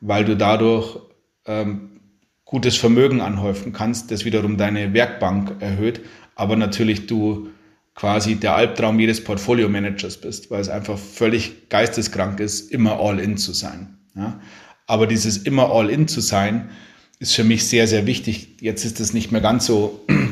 [0.01, 0.99] weil du dadurch
[1.45, 1.99] ähm,
[2.45, 6.01] gutes Vermögen anhäufen kannst, das wiederum deine Werkbank erhöht,
[6.35, 7.49] aber natürlich du
[7.95, 13.53] quasi der Albtraum jedes Portfolio-Managers bist, weil es einfach völlig geisteskrank ist, immer all-in zu
[13.53, 13.97] sein.
[14.15, 14.39] Ja?
[14.85, 16.69] Aber dieses immer all-in zu sein,
[17.19, 18.57] ist für mich sehr, sehr wichtig.
[18.59, 20.05] Jetzt ist es nicht mehr ganz so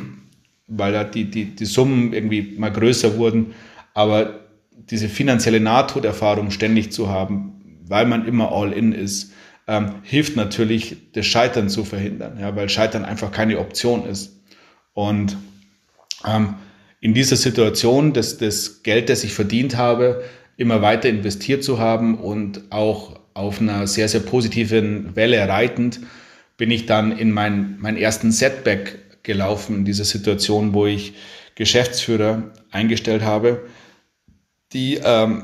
[0.68, 3.54] weil die, die, die Summen irgendwie mal größer wurden.
[3.94, 4.40] Aber
[4.72, 9.32] diese finanzielle Nahtoderfahrung ständig zu haben, weil man immer all in ist,
[9.68, 14.42] ähm, hilft natürlich, das Scheitern zu verhindern, ja, weil Scheitern einfach keine Option ist.
[14.94, 15.38] Und
[16.26, 16.56] ähm,
[17.04, 20.24] in dieser Situation, das, das Geld, das ich verdient habe,
[20.56, 26.00] immer weiter investiert zu haben und auch auf einer sehr, sehr positiven Welle reitend,
[26.56, 31.14] bin ich dann in meinen mein ersten Setback gelaufen in dieser Situation, wo ich
[31.56, 33.64] Geschäftsführer eingestellt habe,
[34.72, 35.44] die ähm,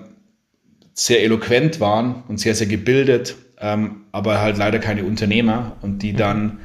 [0.94, 6.14] sehr eloquent waren und sehr, sehr gebildet, ähm, aber halt leider keine Unternehmer und die
[6.14, 6.60] dann,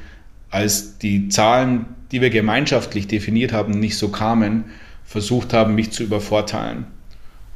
[0.51, 4.63] als die Zahlen, die wir gemeinschaftlich definiert haben, nicht so kamen,
[5.15, 6.87] versucht haben, mich zu übervorteilen.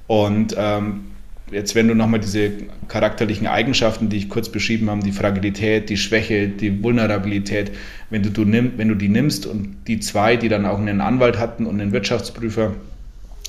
[0.08, 1.08] Und ähm,
[1.52, 2.52] jetzt, wenn du nochmal diese
[2.88, 7.72] charakterlichen Eigenschaften, die ich kurz beschrieben habe, die Fragilität, die Schwäche, die Vulnerabilität,
[8.10, 11.02] wenn du, du nimm, wenn du die nimmst und die zwei, die dann auch einen
[11.02, 12.76] Anwalt hatten und einen Wirtschaftsprüfer,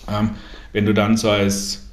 [0.08, 0.30] ähm,
[0.72, 1.88] wenn du dann so als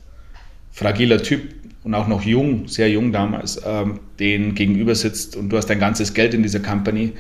[0.71, 1.53] fragiler Typ
[1.83, 5.79] und auch noch jung, sehr jung damals, ähm, den gegenüber sitzt und du hast dein
[5.79, 7.13] ganzes Geld in dieser Company,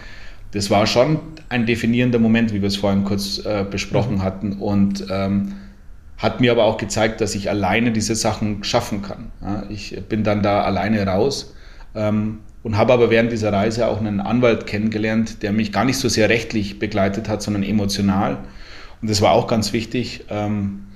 [0.51, 4.53] das war schon ein definierender Moment, wie wir es vorhin kurz äh, besprochen hatten.
[4.53, 5.53] Und ähm,
[6.17, 9.31] hat mir aber auch gezeigt, dass ich alleine diese Sachen schaffen kann.
[9.41, 11.53] Ja, ich bin dann da alleine raus
[11.95, 15.97] ähm, und habe aber während dieser Reise auch einen Anwalt kennengelernt, der mich gar nicht
[15.97, 18.39] so sehr rechtlich begleitet hat, sondern emotional.
[19.01, 20.25] Und das war auch ganz wichtig.
[20.29, 20.87] Ähm,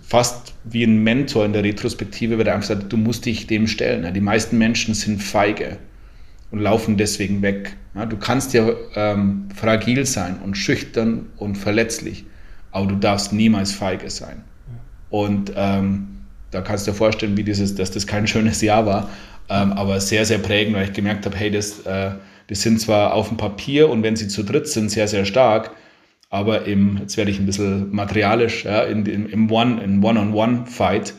[0.00, 3.66] fast wie ein Mentor in der Retrospektive, weil er einfach sagt, du musst dich dem
[3.66, 4.12] stellen.
[4.14, 5.78] Die meisten Menschen sind feige
[6.52, 7.76] und laufen deswegen weg.
[8.08, 12.24] du kannst ja ähm, fragil sein und schüchtern und verletzlich,
[12.70, 14.44] aber du darfst niemals feige sein.
[15.10, 16.08] Und ähm,
[16.50, 19.08] da kannst du dir vorstellen, wie dieses, dass das kein schönes Jahr war,
[19.48, 22.12] ähm, aber sehr, sehr prägend, weil ich gemerkt habe, hey, das, äh,
[22.48, 25.70] das sind zwar auf dem Papier und wenn sie zu dritt sind, sehr, sehr stark,
[26.28, 31.14] aber im, jetzt werde ich ein bisschen materialisch, ja, in, in, im One-on-One-Fight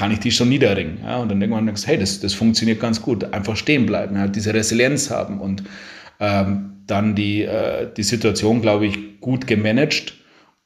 [0.00, 1.00] kann ich die schon niederringen.
[1.04, 3.34] Ja, und dann irgendwann denkst du, hey, das, das funktioniert ganz gut.
[3.34, 5.62] Einfach stehen bleiben, ja, diese Resilienz haben und
[6.20, 10.14] ähm, dann die, äh, die Situation, glaube ich, gut gemanagt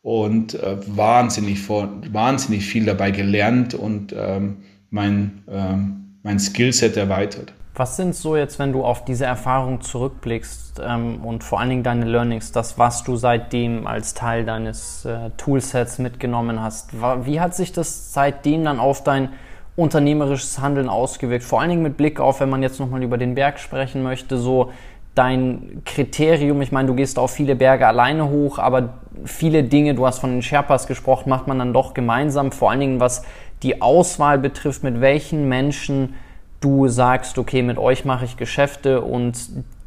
[0.02, 4.58] und äh, wahnsinnig, vor, wahnsinnig viel dabei gelernt und ähm,
[4.90, 7.52] mein, ähm, mein Skillset erweitert.
[7.76, 11.82] Was sind so jetzt, wenn du auf diese Erfahrung zurückblickst ähm, und vor allen Dingen
[11.82, 16.90] deine Learnings, das, was du seitdem als Teil deines äh, Toolsets mitgenommen hast?
[17.26, 19.30] Wie hat sich das seitdem dann auf dein
[19.74, 21.42] unternehmerisches Handeln ausgewirkt?
[21.42, 24.38] Vor allen Dingen mit Blick auf, wenn man jetzt nochmal über den Berg sprechen möchte,
[24.38, 24.70] so
[25.16, 28.90] dein Kriterium, ich meine, du gehst auf viele Berge alleine hoch, aber
[29.24, 32.80] viele Dinge, du hast von den Sherpas gesprochen, macht man dann doch gemeinsam, vor allen
[32.80, 33.24] Dingen was
[33.64, 36.14] die Auswahl betrifft, mit welchen Menschen
[36.60, 39.36] du sagst, okay, mit euch mache ich Geschäfte und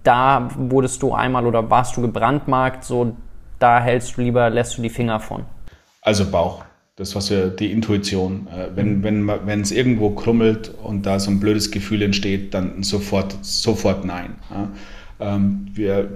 [0.03, 3.15] da wurdest du einmal oder warst du gebrandmarkt, so
[3.59, 5.45] da hältst du lieber, lässt du die Finger von?
[6.01, 6.63] Also Bauch.
[6.95, 8.47] Das was ja die Intuition.
[8.47, 12.81] Äh, wenn wenn wenn es irgendwo krummelt und da so ein blödes Gefühl entsteht, dann
[12.81, 14.35] sofort sofort nein.
[15.19, 16.09] Ähm, wir,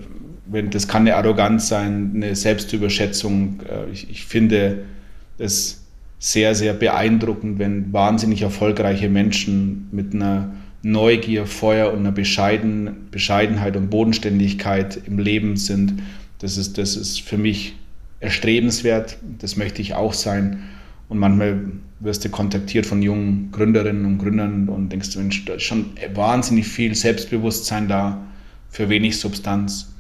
[0.48, 3.62] wenn, das kann eine Arroganz sein, eine Selbstüberschätzung.
[3.70, 4.86] Äh, ich, ich finde
[5.38, 5.81] es
[6.22, 10.54] sehr, sehr beeindruckend, wenn wahnsinnig erfolgreiche Menschen mit einer
[10.84, 15.96] Neugier, Feuer und einer Bescheiden, Bescheidenheit und Bodenständigkeit im Leben sind.
[16.38, 17.76] Das ist, das ist für mich
[18.20, 19.18] erstrebenswert.
[19.40, 20.62] Das möchte ich auch sein.
[21.10, 21.60] Und manchmal
[22.00, 26.68] wirst du kontaktiert von jungen Gründerinnen und Gründern und denkst, Mensch, da ist schon wahnsinnig
[26.68, 28.22] viel Selbstbewusstsein da
[28.70, 29.92] für wenig Substanz.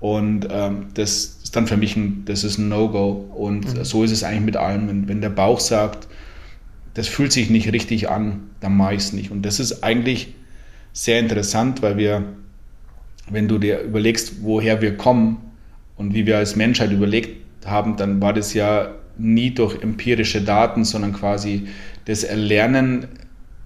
[0.00, 3.10] Und ähm, das ist dann für mich ein, das ist ein No-Go.
[3.34, 3.84] Und mhm.
[3.84, 4.88] so ist es eigentlich mit allem.
[4.88, 6.06] Wenn, wenn der Bauch sagt,
[6.94, 9.30] das fühlt sich nicht richtig an, dann mache ich es nicht.
[9.30, 10.34] Und das ist eigentlich
[10.92, 12.24] sehr interessant, weil wir,
[13.30, 15.38] wenn du dir überlegst, woher wir kommen
[15.96, 20.84] und wie wir als Menschheit überlegt haben, dann war das ja nie durch empirische Daten,
[20.84, 21.68] sondern quasi
[22.04, 23.08] das Erlernen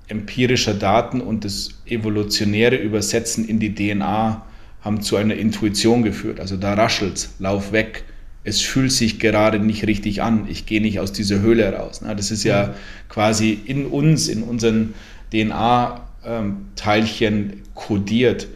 [0.09, 4.45] empirischer Daten und das evolutionäre Übersetzen in die DNA
[4.83, 6.40] haben zu einer Intuition geführt.
[6.40, 8.05] Also da raschelt lauf weg.
[8.45, 10.47] Es fühlt sich gerade nicht richtig an.
[10.49, 12.03] Ich gehe nicht aus dieser Höhle raus.
[12.05, 12.75] Das ist ja
[13.09, 14.92] quasi in uns, in unseren
[15.33, 18.49] DNA-Teilchen kodiert.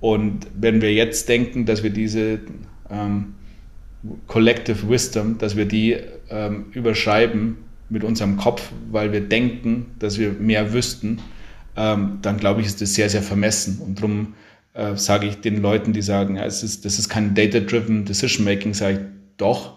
[0.00, 2.38] Und wenn wir jetzt denken, dass wir diese
[2.90, 3.34] ähm,
[4.26, 5.96] Collective Wisdom, dass wir die
[6.30, 7.56] ähm, überschreiben
[7.90, 11.18] mit unserem Kopf, weil wir denken, dass wir mehr wüssten,
[11.76, 13.80] ähm, dann glaube ich, ist das sehr, sehr vermessen.
[13.84, 14.34] Und darum
[14.78, 18.74] äh, sage ich den Leuten, die sagen, ja, es ist, das ist kein Data-Driven Decision-Making,
[18.74, 19.00] sage ich
[19.36, 19.74] doch,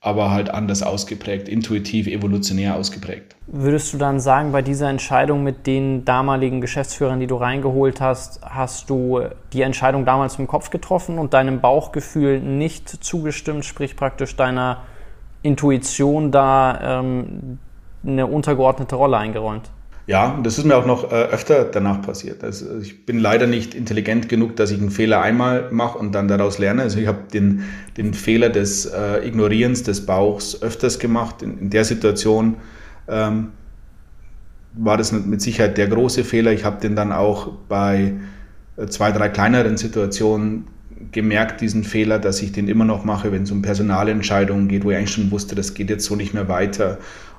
[0.00, 3.36] aber halt anders ausgeprägt, intuitiv, evolutionär ausgeprägt.
[3.46, 8.40] Würdest du dann sagen, bei dieser Entscheidung mit den damaligen Geschäftsführern, die du reingeholt hast,
[8.42, 9.20] hast du
[9.52, 14.82] die Entscheidung damals im Kopf getroffen und deinem Bauchgefühl nicht zugestimmt, sprich praktisch deiner
[15.42, 17.58] Intuition da ähm,
[18.02, 19.70] eine untergeordnete Rolle eingeräumt?
[20.08, 22.42] Ja, und das ist mir auch noch äh, öfter danach passiert.
[22.42, 26.28] Also ich bin leider nicht intelligent genug, dass ich einen Fehler einmal mache und dann
[26.28, 26.80] daraus lerne.
[26.80, 27.64] Also ich habe den,
[27.98, 31.42] den Fehler des äh, Ignorierens des Bauchs öfters gemacht.
[31.42, 32.56] In, in der Situation
[33.06, 33.48] ähm,
[34.72, 36.52] war das mit Sicherheit der große Fehler.
[36.52, 38.14] Ich habe den dann auch bei
[38.78, 40.68] äh, zwei, drei kleineren Situationen
[41.12, 44.90] gemerkt, diesen Fehler, dass ich den immer noch mache, wenn es um Personalentscheidungen geht, wo
[44.90, 46.96] ich eigentlich schon wusste, das geht jetzt so nicht mehr weiter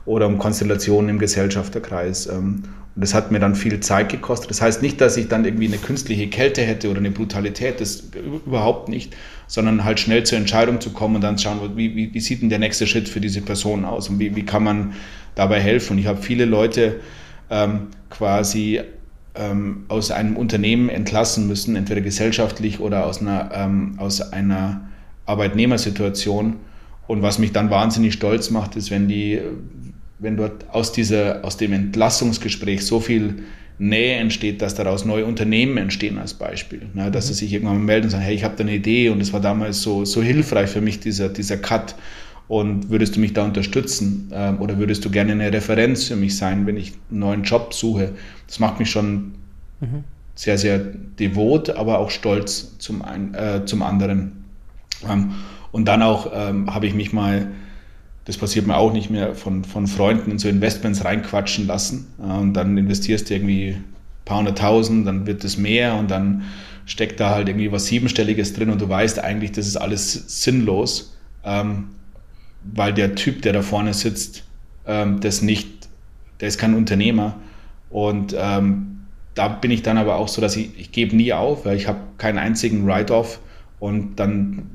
[0.10, 2.26] oder um Konstellationen im Gesellschafterkreis.
[2.26, 2.63] Ähm,
[2.95, 4.50] und das hat mir dann viel Zeit gekostet.
[4.50, 8.10] Das heißt nicht, dass ich dann irgendwie eine künstliche Kälte hätte oder eine Brutalität, das
[8.45, 12.19] überhaupt nicht, sondern halt schnell zur Entscheidung zu kommen und dann schauen, wie, wie, wie
[12.19, 14.93] sieht denn der nächste Schritt für diese Person aus und wie, wie kann man
[15.36, 15.93] dabei helfen.
[15.93, 17.02] Und ich habe viele Leute
[17.52, 18.82] ähm, quasi
[19.36, 24.89] ähm, aus einem Unternehmen entlassen müssen, entweder gesellschaftlich oder aus einer, ähm, aus einer
[25.28, 26.56] Arbeitnehmersituation.
[27.06, 29.39] Und was mich dann wahnsinnig stolz macht, ist, wenn die
[30.20, 33.44] wenn dort aus, dieser, aus dem Entlassungsgespräch so viel
[33.80, 36.82] Nähe entsteht, dass daraus neue Unternehmen entstehen als Beispiel.
[36.94, 37.10] Ne?
[37.10, 37.28] Dass mhm.
[37.30, 39.32] sie sich irgendwann mal melden und sagen, hey, ich habe da eine Idee und es
[39.32, 41.96] war damals so, so hilfreich für mich, dieser, dieser Cut.
[42.50, 46.36] Und würdest du mich da unterstützen ähm, oder würdest du gerne eine Referenz für mich
[46.36, 48.14] sein, wenn ich einen neuen Job suche?
[48.48, 49.36] Das macht mich schon
[49.80, 50.04] mhm.
[50.36, 54.46] sehr, sehr devot, aber auch stolz zum, ein, äh, zum anderen.
[55.08, 55.32] Ähm,
[55.72, 57.48] und dann auch ähm, habe ich mich mal
[58.30, 62.13] das passiert mir auch nicht mehr, von, von Freunden in so Investments reinquatschen lassen.
[62.20, 63.86] Und dann investierst du irgendwie ein
[64.24, 66.44] paar hunderttausend, dann wird es mehr und dann
[66.86, 71.18] steckt da halt irgendwie was Siebenstelliges drin und du weißt eigentlich, das ist alles sinnlos,
[71.44, 71.86] ähm,
[72.72, 74.44] weil der Typ, der da vorne sitzt,
[74.86, 75.89] ähm, das nicht,
[76.39, 77.36] der ist kein Unternehmer.
[77.89, 81.65] Und ähm, da bin ich dann aber auch so, dass ich, ich gebe nie auf,
[81.65, 83.39] weil ich habe keinen einzigen Write-off
[83.80, 84.70] und dann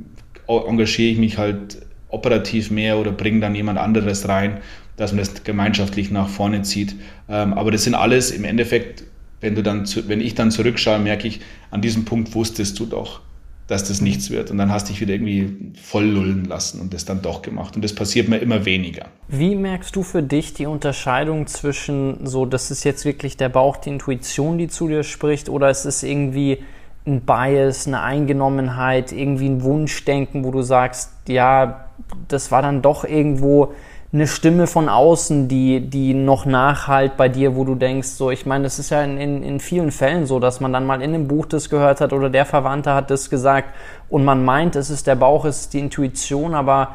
[0.48, 1.83] engagiere ich mich halt
[2.14, 4.58] operativ mehr oder bringe dann jemand anderes rein,
[4.96, 6.94] dass man das gemeinschaftlich nach vorne zieht.
[7.28, 9.04] Ähm, aber das sind alles im Endeffekt,
[9.40, 13.20] wenn du dann, wenn ich dann zurückschaue, merke ich, an diesem Punkt wusstest du doch,
[13.66, 14.50] dass das nichts wird.
[14.50, 17.76] Und dann hast dich wieder irgendwie voll lullen lassen und das dann doch gemacht.
[17.76, 19.06] Und das passiert mir immer weniger.
[19.28, 23.76] Wie merkst du für dich die Unterscheidung zwischen so, das ist jetzt wirklich der Bauch,
[23.76, 26.58] die Intuition, die zu dir spricht, oder ist es irgendwie
[27.06, 31.83] ein Bias, eine Eingenommenheit, irgendwie ein Wunschdenken, wo du sagst, ja,
[32.28, 33.72] das war dann doch irgendwo
[34.14, 38.46] eine Stimme von außen, die, die noch nachhalt bei dir, wo du denkst, so, ich
[38.46, 41.14] meine, das ist ja in, in, in vielen Fällen so, dass man dann mal in
[41.14, 43.74] einem Buch das gehört hat oder der Verwandte hat das gesagt
[44.08, 46.94] und man meint, es ist der Bauch, es ist die Intuition, aber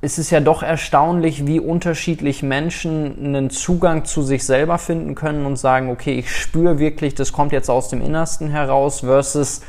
[0.00, 5.46] es ist ja doch erstaunlich, wie unterschiedlich Menschen einen Zugang zu sich selber finden können
[5.46, 9.60] und sagen, okay, ich spüre wirklich, das kommt jetzt aus dem Innersten heraus, versus,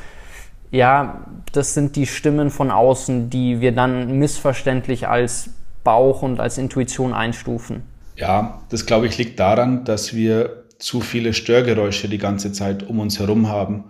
[0.71, 5.49] ja, das sind die Stimmen von außen, die wir dann missverständlich als
[5.83, 7.83] Bauch und als Intuition einstufen?
[8.15, 12.99] Ja, das glaube ich liegt daran, dass wir zu viele Störgeräusche die ganze Zeit um
[12.99, 13.83] uns herum haben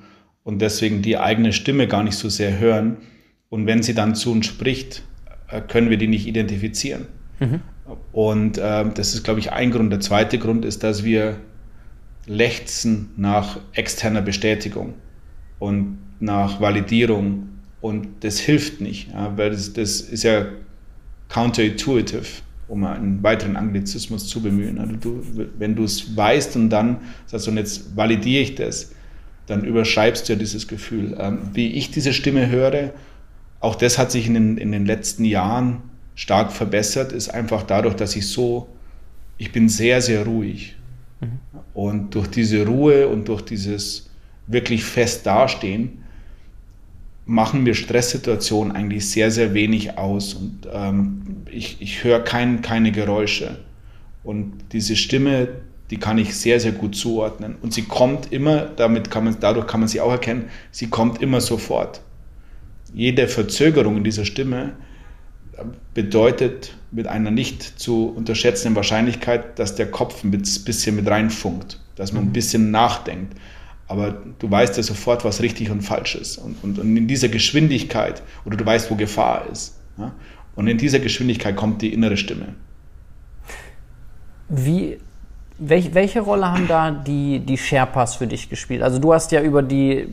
[0.44, 2.98] und deswegen die eigene Stimme gar nicht so sehr hören.
[3.50, 5.04] Und wenn sie dann zu uns spricht,
[5.50, 7.08] äh, können wir die nicht identifizieren.
[7.40, 7.62] Mhm.
[8.12, 9.92] Und äh, das ist, glaube ich, ein Grund.
[9.92, 11.38] Der zweite Grund ist, dass wir
[12.26, 14.94] lechzen nach externer Bestätigung
[15.60, 17.50] und nach Validierung.
[17.82, 20.46] Und das hilft nicht, ja, weil das, das ist ja
[21.30, 22.26] counterintuitive,
[22.68, 24.78] um einen weiteren Anglizismus zu bemühen.
[24.78, 25.24] Also du,
[25.58, 28.92] wenn du es weißt und dann sagst, und jetzt validiere ich das,
[29.48, 31.18] dann überschreibst du ja dieses Gefühl.
[31.20, 32.94] Ähm, wie ich diese Stimme höre,
[33.60, 35.82] auch das hat sich in den, in den letzten Jahren
[36.16, 38.70] stark verbessert, ist einfach dadurch, dass ich so,
[39.38, 40.76] ich bin sehr, sehr ruhig.
[41.20, 41.40] Mhm.
[41.74, 44.10] Und durch diese Ruhe und durch dieses
[44.48, 46.01] wirklich fest dastehen,
[47.26, 52.92] machen mir Stresssituationen eigentlich sehr, sehr wenig aus und ähm, ich, ich höre kein, keine
[52.92, 53.60] Geräusche.
[54.24, 55.48] Und diese Stimme,
[55.90, 57.56] die kann ich sehr, sehr gut zuordnen.
[57.62, 61.22] Und sie kommt immer, damit kann man, dadurch kann man sie auch erkennen, sie kommt
[61.22, 62.02] immer sofort.
[62.94, 64.74] Jede Verzögerung in dieser Stimme
[65.54, 71.80] äh, bedeutet mit einer nicht zu unterschätzenden Wahrscheinlichkeit, dass der Kopf ein bisschen mit reinfunkt,
[71.96, 72.34] dass man ein mhm.
[72.34, 73.38] bisschen nachdenkt
[73.92, 76.38] aber du weißt ja sofort, was richtig und falsch ist.
[76.38, 79.78] Und, und, und in dieser Geschwindigkeit, oder du weißt, wo Gefahr ist.
[79.98, 80.14] Ja?
[80.56, 82.56] Und in dieser Geschwindigkeit kommt die innere Stimme.
[84.48, 84.98] Wie,
[85.58, 88.82] welch, welche Rolle haben da die, die Sherpas für dich gespielt?
[88.82, 90.08] Also du hast ja über die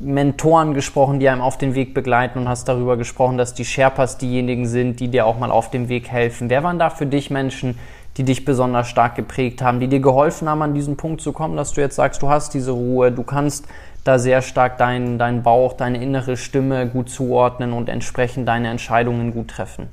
[0.00, 4.18] Mentoren gesprochen, die einem auf den Weg begleiten und hast darüber gesprochen, dass die Sherpas
[4.18, 6.50] diejenigen sind, die dir auch mal auf dem Weg helfen.
[6.50, 7.78] Wer waren da für dich Menschen,
[8.16, 11.56] die dich besonders stark geprägt haben, die dir geholfen haben, an diesen Punkt zu kommen,
[11.56, 13.66] dass du jetzt sagst, du hast diese Ruhe, du kannst
[14.04, 19.32] da sehr stark deinen, deinen Bauch, deine innere Stimme gut zuordnen und entsprechend deine Entscheidungen
[19.32, 19.88] gut treffen?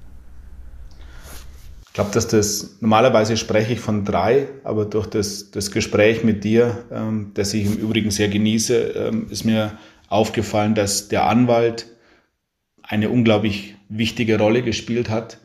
[1.88, 6.44] Ich glaube, dass das, normalerweise spreche ich von drei, aber durch das, das Gespräch mit
[6.44, 9.72] dir, ähm, das ich im Übrigen sehr genieße, ähm, ist mir
[10.08, 11.88] aufgefallen, dass der Anwalt
[12.84, 15.40] eine unglaublich wichtige Rolle gespielt hat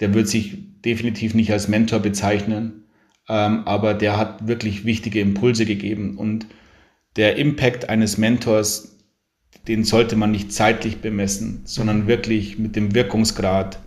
[0.00, 2.84] der wird sich definitiv nicht als Mentor bezeichnen,
[3.28, 6.16] ähm, aber der hat wirklich wichtige Impulse gegeben.
[6.16, 6.46] Und
[7.16, 8.98] der Impact eines Mentors,
[9.68, 13.80] den sollte man nicht zeitlich bemessen, sondern wirklich mit dem Wirkungsgrad,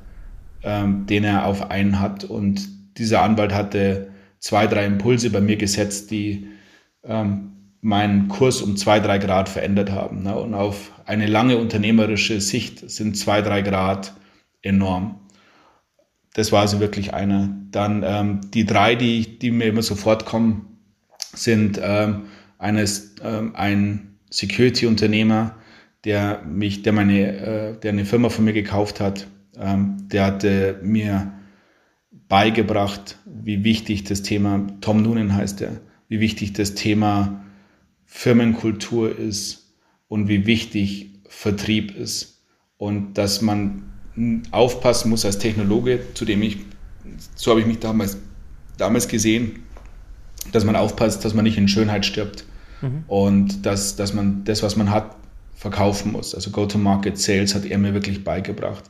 [0.63, 2.23] ähm, den er auf einen hat.
[2.25, 2.67] Und
[2.97, 6.47] dieser Anwalt hatte zwei, drei Impulse bei mir gesetzt, die
[7.03, 10.23] ähm, meinen Kurs um zwei, drei Grad verändert haben.
[10.23, 10.35] Ne?
[10.35, 14.13] Und auf eine lange unternehmerische Sicht sind zwei, drei Grad
[14.61, 15.19] enorm.
[16.39, 17.53] Das war also wirklich einer.
[17.69, 20.77] Dann ähm, die drei, die, die mir immer sofort kommen,
[21.33, 25.57] sind ähm, eines, ähm, ein Security-Unternehmer,
[26.05, 29.27] der mich, der meine, äh, der eine Firma von mir gekauft hat.
[29.57, 31.33] Ähm, der hatte mir
[32.29, 37.43] beigebracht, wie wichtig das Thema, Tom Noonan heißt er, wie wichtig das Thema
[38.05, 39.75] Firmenkultur ist
[40.07, 42.45] und wie wichtig Vertrieb ist
[42.77, 43.88] und dass man
[44.51, 46.57] aufpassen muss als Technologe, zu dem ich,
[47.35, 48.17] so habe ich mich damals,
[48.77, 49.63] damals gesehen,
[50.51, 52.45] dass man aufpasst, dass man nicht in Schönheit stirbt
[52.81, 53.03] mhm.
[53.07, 55.15] und dass, dass man das, was man hat,
[55.55, 56.33] verkaufen muss.
[56.33, 58.89] Also Go-to-Market Sales hat er mir wirklich beigebracht.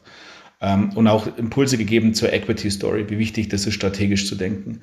[0.62, 4.82] ähm, und auch Impulse gegeben zur Equity Story, wie wichtig das ist, strategisch zu denken.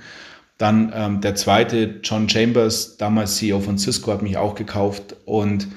[0.59, 5.68] Dann ähm, der zweite, John Chambers, damals CEO von Cisco, hat mich auch gekauft und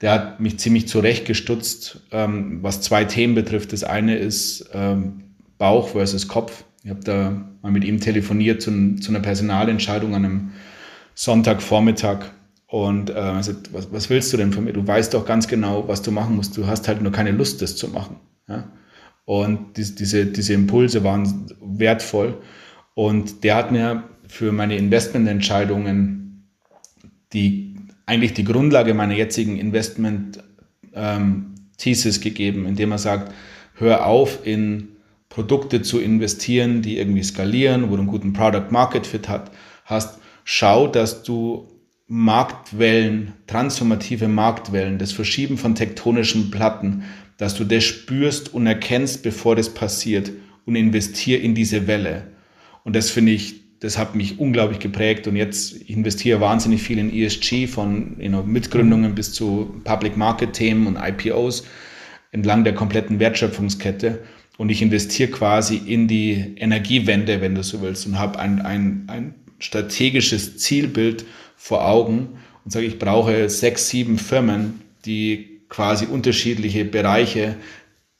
[0.00, 3.72] der hat mich ziemlich zurechtgestutzt, ähm, was zwei Themen betrifft.
[3.72, 6.64] Das eine ist ähm, Bauch versus Kopf.
[6.82, 10.50] Ich habe da mal mit ihm telefoniert zu, zu, einer Personalentscheidung an einem
[11.14, 12.30] Sonntagvormittag
[12.66, 14.72] und äh, also, was, was, willst du denn von mir?
[14.72, 16.56] Du weißt doch ganz genau, was du machen musst.
[16.56, 18.16] Du hast halt nur keine Lust, das zu machen.
[18.48, 18.70] Ja?
[19.24, 22.40] Und die, diese, diese Impulse waren wertvoll.
[22.94, 26.48] Und der hat mir für meine Investmententscheidungen
[27.32, 27.69] die
[28.06, 30.42] eigentlich die Grundlage meiner jetzigen Investment
[30.94, 31.54] ähm,
[32.20, 33.32] gegeben, indem er sagt,
[33.74, 34.88] hör auf in
[35.30, 39.50] Produkte zu investieren, die irgendwie skalieren, wo du einen guten Product Market Fit hat,
[39.84, 40.18] hast.
[40.44, 41.68] Schau, dass du
[42.08, 47.04] Marktwellen, transformative Marktwellen, das Verschieben von tektonischen Platten,
[47.38, 50.32] dass du das spürst und erkennst, bevor das passiert
[50.66, 52.26] und investier in diese Welle.
[52.84, 57.12] Und das finde ich, das hat mich unglaublich geprägt und jetzt investiere wahnsinnig viel in
[57.12, 61.64] ESG von you know, Mitgründungen bis zu Public Market Themen und IPOs
[62.30, 64.22] entlang der kompletten Wertschöpfungskette.
[64.58, 69.04] Und ich investiere quasi in die Energiewende, wenn du so willst und habe ein, ein,
[69.08, 71.24] ein strategisches Zielbild
[71.56, 77.56] vor Augen und sage, ich brauche sechs, sieben Firmen, die quasi unterschiedliche Bereiche,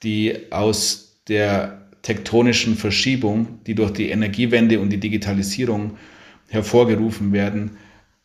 [0.02, 5.96] die aus der tektonischen Verschiebung, die durch die Energiewende und die Digitalisierung
[6.48, 7.72] hervorgerufen werden,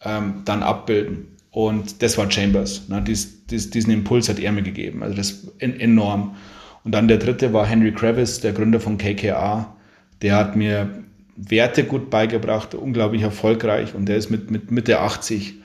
[0.03, 1.27] ähm, dann abbilden.
[1.51, 2.89] Und das war Chambers.
[2.89, 3.01] Ne?
[3.01, 5.03] Dies, dies, diesen Impuls hat er mir gegeben.
[5.03, 6.35] Also das ist enorm.
[6.83, 9.75] Und dann der dritte war Henry Kravis, der Gründer von KKA.
[10.21, 11.03] Der hat mir
[11.35, 15.55] Werte gut beigebracht, unglaublich erfolgreich und der ist mit, mit Mitte 80.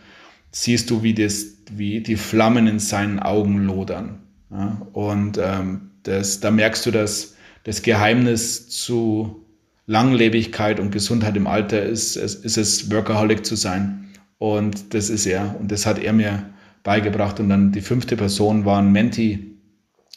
[0.51, 4.19] Siehst du, wie, das, wie die Flammen in seinen Augen lodern.
[4.51, 4.81] Ja?
[4.93, 9.45] Und ähm, das, da merkst du, dass das Geheimnis zu
[9.87, 14.09] Langlebigkeit und Gesundheit im Alter ist, ist, es, Workaholic zu sein.
[14.39, 15.57] Und das ist er.
[15.59, 16.51] Und das hat er mir
[16.83, 17.41] beigebracht.
[17.41, 19.57] Und dann die fünfte Person war ein Menti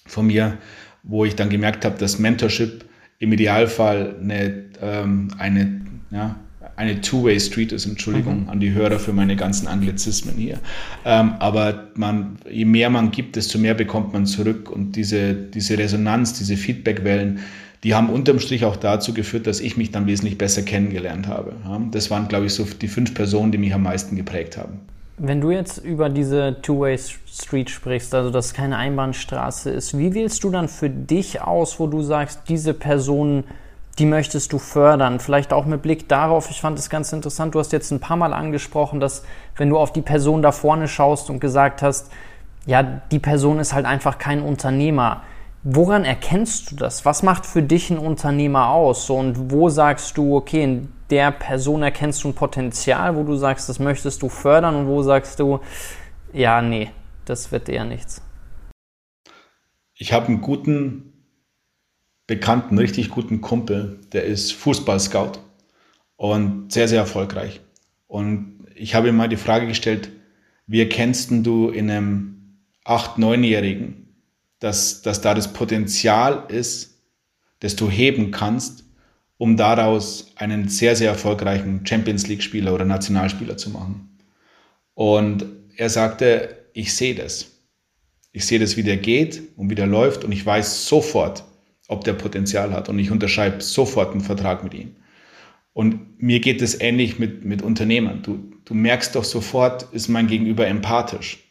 [0.06, 0.58] von mir,
[1.02, 2.86] wo ich dann gemerkt habe, dass Mentorship
[3.20, 5.82] im Idealfall eine, ähm, eine,
[6.12, 6.36] ja,
[6.76, 8.50] eine Two-Way-Street ist, Entschuldigung mhm.
[8.50, 10.60] an die Hörer für meine ganzen Anglizismen hier.
[11.06, 15.78] Ähm, aber man, je mehr man gibt, desto mehr bekommt man zurück und diese, diese
[15.78, 17.40] Resonanz, diese Feedbackwellen,
[17.84, 21.54] die haben unterm Strich auch dazu geführt, dass ich mich dann wesentlich besser kennengelernt habe.
[21.92, 24.80] Das waren, glaube ich, so die fünf Personen, die mich am meisten geprägt haben.
[25.18, 30.44] Wenn du jetzt über diese Two-Way-Street sprichst, also dass es keine Einbahnstraße ist, wie wählst
[30.44, 33.44] du dann für dich aus, wo du sagst, diese Person,
[34.00, 35.20] die möchtest du fördern?
[35.20, 38.18] Vielleicht auch mit Blick darauf, ich fand es ganz interessant, du hast jetzt ein paar
[38.18, 39.24] Mal angesprochen, dass
[39.56, 42.12] wenn du auf die Person da vorne schaust und gesagt hast,
[42.66, 45.22] ja, die Person ist halt einfach kein Unternehmer.
[45.64, 47.06] Woran erkennst du das?
[47.06, 49.10] Was macht für dich ein Unternehmer aus?
[49.10, 53.70] Und wo sagst du, okay, in der Person erkennst du ein Potenzial, wo du sagst,
[53.70, 55.60] das möchtest du fördern und wo sagst du,
[56.34, 56.90] ja, nee,
[57.26, 58.22] das wird eher nichts?
[59.96, 61.13] Ich habe einen guten
[62.28, 65.40] Bekannten, richtig guten Kumpel, der ist Fußball-Scout
[66.16, 67.62] und sehr, sehr erfolgreich.
[68.08, 70.10] Und ich habe ihm mal die Frage gestellt,
[70.68, 74.08] wie erkennst du in einem 8-, 9-Jährigen,
[74.60, 77.02] dass, dass da das Potenzial ist,
[77.60, 78.86] das du heben kannst,
[79.38, 84.18] um daraus einen sehr, sehr erfolgreichen Champions League-Spieler oder Nationalspieler zu machen.
[84.94, 85.46] Und
[85.76, 87.52] er sagte, ich sehe das.
[88.32, 91.44] Ich sehe das, wie der geht und wie der läuft und ich weiß sofort,
[91.94, 94.96] ob der Potenzial hat und ich unterschreibe sofort einen Vertrag mit ihm.
[95.74, 98.22] Und mir geht es ähnlich mit, mit Unternehmern.
[98.22, 101.44] Du, du merkst doch sofort, ist mein Gegenüber empathisch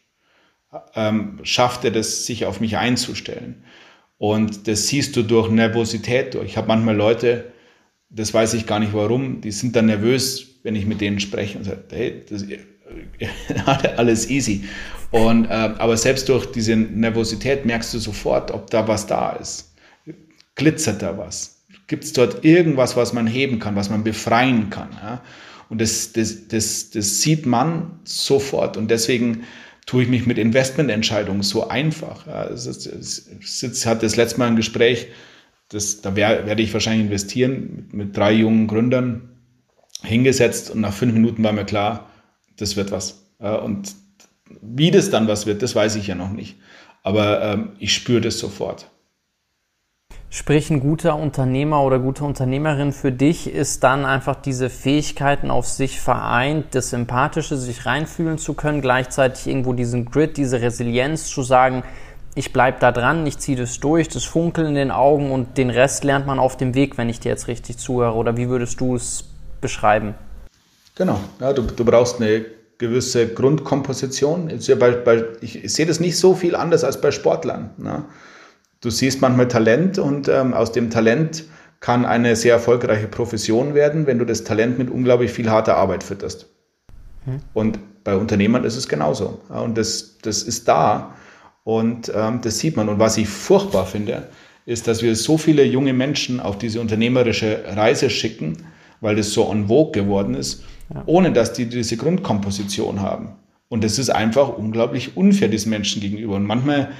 [0.94, 3.64] ähm, schafft er das, sich auf mich einzustellen.
[4.18, 6.46] Und das siehst du durch Nervosität durch.
[6.46, 7.52] Ich habe manchmal Leute,
[8.08, 11.58] das weiß ich gar nicht warum, die sind dann nervös, wenn ich mit denen spreche
[11.58, 12.44] und sage, hey, das
[13.96, 14.64] alles easy.
[15.10, 19.71] Und, äh, aber selbst durch diese Nervosität merkst du sofort, ob da was da ist.
[20.54, 21.64] Glitzert da was?
[21.86, 24.90] Gibt es dort irgendwas, was man heben kann, was man befreien kann?
[24.92, 25.22] Ja?
[25.68, 28.76] Und das, das, das, das sieht man sofort.
[28.76, 29.44] Und deswegen
[29.86, 32.26] tue ich mich mit Investmententscheidungen so einfach.
[32.26, 35.08] Ja, es, ist, es, es hat das letzte Mal ein Gespräch,
[35.68, 39.30] das, da wär, werde ich wahrscheinlich investieren, mit, mit, drei jungen Gründern
[40.02, 42.10] hingesetzt und nach fünf Minuten war mir klar,
[42.56, 43.24] das wird was.
[43.38, 43.94] Und
[44.60, 46.56] wie das dann was wird, das weiß ich ja noch nicht.
[47.02, 48.90] Aber ähm, ich spüre das sofort.
[50.34, 55.68] Sprich, ein guter Unternehmer oder gute Unternehmerin für dich ist dann einfach diese Fähigkeiten auf
[55.68, 61.42] sich vereint, das Sympathische, sich reinfühlen zu können, gleichzeitig irgendwo diesen Grit, diese Resilienz zu
[61.42, 61.82] sagen,
[62.34, 65.68] ich bleibe da dran, ich ziehe das durch, das Funkeln in den Augen und den
[65.68, 68.14] Rest lernt man auf dem Weg, wenn ich dir jetzt richtig zuhöre?
[68.14, 69.26] Oder wie würdest du es
[69.60, 70.14] beschreiben?
[70.94, 72.46] Genau, ja, du, du brauchst eine
[72.78, 74.48] gewisse Grundkomposition.
[74.48, 77.68] Ich sehe das nicht so viel anders als bei Sportlern.
[77.76, 78.06] Ne?
[78.82, 81.44] Du siehst manchmal Talent und ähm, aus dem Talent
[81.80, 86.02] kann eine sehr erfolgreiche Profession werden, wenn du das Talent mit unglaublich viel harter Arbeit
[86.02, 86.46] fütterst.
[87.24, 87.40] Hm.
[87.54, 89.40] Und bei Unternehmern ist es genauso.
[89.48, 91.14] Und das, das ist da.
[91.64, 92.88] Und ähm, das sieht man.
[92.88, 94.28] Und was ich furchtbar finde,
[94.66, 98.64] ist, dass wir so viele junge Menschen auf diese unternehmerische Reise schicken,
[99.00, 101.02] weil das so en vogue geworden ist, ja.
[101.06, 103.30] ohne dass die diese Grundkomposition haben.
[103.68, 106.34] Und das ist einfach unglaublich unfair diesen Menschen gegenüber.
[106.34, 106.90] Und manchmal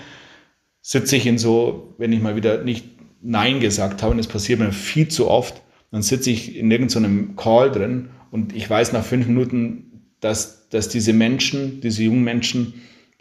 [0.82, 2.86] sitze ich in so, wenn ich mal wieder nicht
[3.22, 5.62] Nein gesagt habe, und das passiert mir viel zu oft,
[5.92, 10.88] dann sitze ich in irgendeinem Call drin und ich weiß nach fünf Minuten, dass, dass
[10.88, 12.74] diese Menschen, diese jungen Menschen,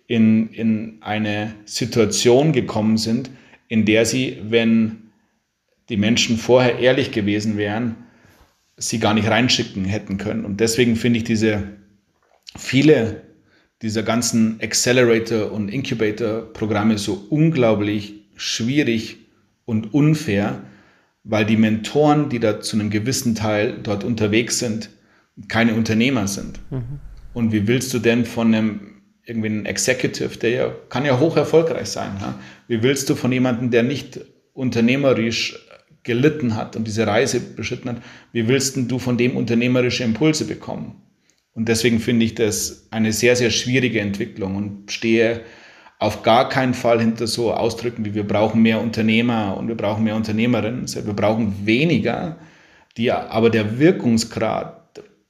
[0.07, 3.29] in, in eine Situation gekommen sind,
[3.69, 5.11] in der sie, wenn
[5.87, 7.95] die Menschen vorher ehrlich gewesen wären,
[8.75, 10.43] sie gar nicht reinschicken hätten können.
[10.43, 11.63] Und deswegen finde ich diese
[12.57, 13.21] viele
[13.81, 19.17] dieser ganzen Accelerator- und Incubator-Programme so unglaublich schwierig
[19.65, 20.61] und unfair,
[21.23, 24.89] weil die Mentoren, die da zu einem gewissen Teil dort unterwegs sind,
[25.47, 26.59] keine Unternehmer sind.
[26.71, 26.99] Mhm.
[27.33, 28.91] Und wie willst du denn von einem
[29.25, 32.11] irgendwie ein Executive, der ja, kann ja hoch erfolgreich sein.
[32.19, 32.39] Ja?
[32.67, 34.19] Wie willst du von jemandem, der nicht
[34.53, 35.67] unternehmerisch
[36.03, 38.01] gelitten hat und diese Reise beschritten hat,
[38.33, 40.95] wie willst du von dem unternehmerische Impulse bekommen?
[41.53, 45.41] Und deswegen finde ich das eine sehr, sehr schwierige Entwicklung und stehe
[45.99, 50.03] auf gar keinen Fall hinter so Ausdrücken wie wir brauchen mehr Unternehmer und wir brauchen
[50.03, 50.85] mehr Unternehmerinnen.
[50.87, 52.37] Wir brauchen weniger,
[52.97, 54.81] die aber der Wirkungsgrad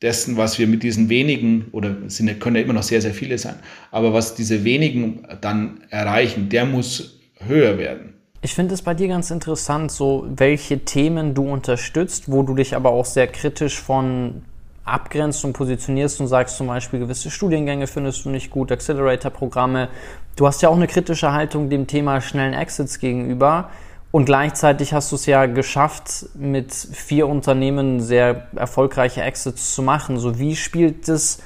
[0.02, 3.38] dessen, was wir mit diesen wenigen, oder sind, können ja immer noch sehr, sehr viele
[3.38, 3.56] sein,
[3.92, 8.14] aber was diese wenigen dann erreichen, der muss höher werden.
[8.42, 12.76] Ich finde es bei dir ganz interessant, so welche Themen du unterstützt, wo du dich
[12.76, 14.44] aber auch sehr kritisch von
[14.84, 19.90] abgrenzt und positionierst und sagst zum Beispiel, gewisse Studiengänge findest du nicht gut, Accelerator-Programme.
[20.36, 23.70] Du hast ja auch eine kritische Haltung dem Thema schnellen Exits gegenüber.
[24.12, 30.18] Und gleichzeitig hast du es ja geschafft, mit vier Unternehmen sehr erfolgreiche Exits zu machen.
[30.18, 31.42] So wie spielt das,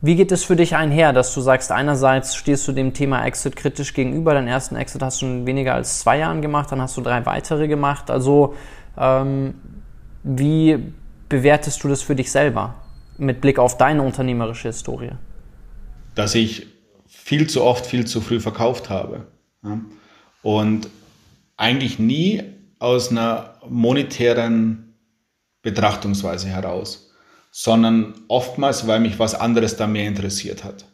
[0.00, 3.54] wie geht es für dich einher, dass du sagst, einerseits stehst du dem Thema Exit
[3.54, 6.96] kritisch gegenüber, deinen ersten Exit hast du in weniger als zwei Jahren gemacht, dann hast
[6.96, 8.10] du drei weitere gemacht.
[8.10, 8.54] Also
[8.96, 9.54] ähm,
[10.24, 10.92] wie
[11.28, 12.74] bewertest du das für dich selber
[13.18, 15.12] mit Blick auf deine unternehmerische Historie?
[16.14, 16.66] Dass ich
[17.06, 19.26] viel zu oft, viel zu früh verkauft habe.
[19.62, 19.80] Ja?
[20.42, 20.88] Und
[21.56, 22.42] eigentlich nie
[22.78, 24.94] aus einer monetären
[25.62, 27.10] Betrachtungsweise heraus,
[27.50, 30.86] sondern oftmals, weil mich was anderes da mehr interessiert hat.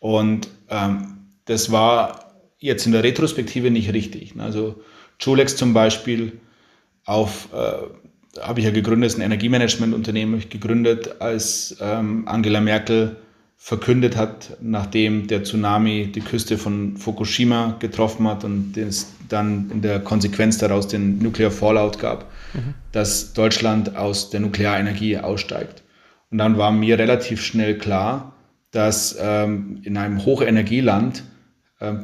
[0.00, 4.34] Und ähm, das war jetzt in der Retrospektive nicht richtig.
[4.38, 4.82] Also
[5.18, 6.40] Julex zum Beispiel
[7.04, 7.78] auf äh,
[8.40, 13.16] habe ich ja gegründet, ein Energiemanagementunternehmen gegründet, als ähm, Angela Merkel
[13.56, 19.82] verkündet hat, nachdem der Tsunami die Küste von Fukushima getroffen hat und es dann in
[19.82, 22.24] der Konsequenz daraus den Nuclear Fallout gab,
[22.54, 22.74] mhm.
[22.90, 25.82] dass Deutschland aus der Nuklearenergie aussteigt.
[26.30, 28.34] Und dann war mir relativ schnell klar,
[28.72, 31.22] dass ähm, in einem Hochenergieland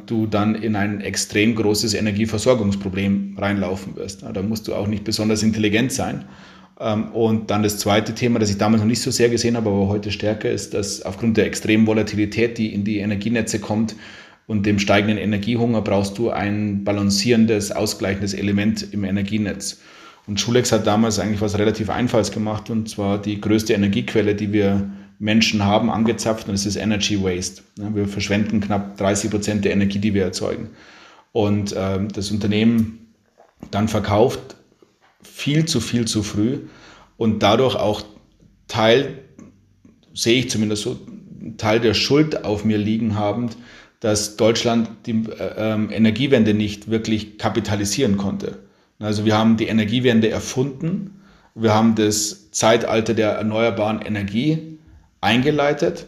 [0.05, 4.23] du dann in ein extrem großes Energieversorgungsproblem reinlaufen wirst.
[4.23, 6.25] Da musst du auch nicht besonders intelligent sein.
[6.79, 9.69] Ähm, und dann das zweite Thema, das ich damals noch nicht so sehr gesehen habe,
[9.69, 13.95] aber heute stärker ist, dass aufgrund der extremen Volatilität, die in die Energienetze kommt
[14.47, 19.79] und dem steigenden Energiehunger, brauchst du ein balancierendes, ausgleichendes Element im Energienetz.
[20.25, 24.53] Und Schulex hat damals eigentlich was relativ Einfaches gemacht und zwar die größte Energiequelle, die
[24.53, 27.61] wir Menschen haben, angezapft und das ist Energy Waste.
[27.75, 30.69] Wir verschwenden knapp 30 Prozent der Energie, die wir erzeugen.
[31.33, 33.13] Und ähm, das Unternehmen
[33.69, 34.55] dann verkauft
[35.21, 36.59] viel zu viel zu früh
[37.17, 38.01] und dadurch auch
[38.67, 39.19] Teil,
[40.13, 40.99] sehe ich zumindest so,
[41.57, 43.57] Teil der Schuld auf mir liegen habend,
[43.99, 48.59] dass Deutschland die äh, äh, Energiewende nicht wirklich kapitalisieren konnte.
[48.99, 51.21] Also wir haben die Energiewende erfunden,
[51.55, 54.68] wir haben das Zeitalter der erneuerbaren Energie
[55.21, 56.07] eingeleitet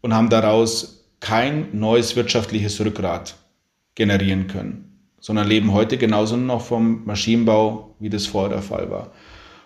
[0.00, 3.36] und haben daraus kein neues wirtschaftliches Rückgrat
[3.94, 4.90] generieren können
[5.20, 9.12] sondern leben heute genauso noch vom Maschinenbau, wie das vorher der Fall war.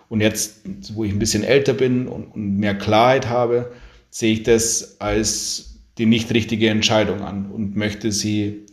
[0.08, 0.62] Und jetzt,
[0.94, 3.72] wo ich ein bisschen älter bin und, mehr Klarheit habe,
[4.10, 8.66] sehe ich das als die nicht richtige Entscheidung an und möchte sie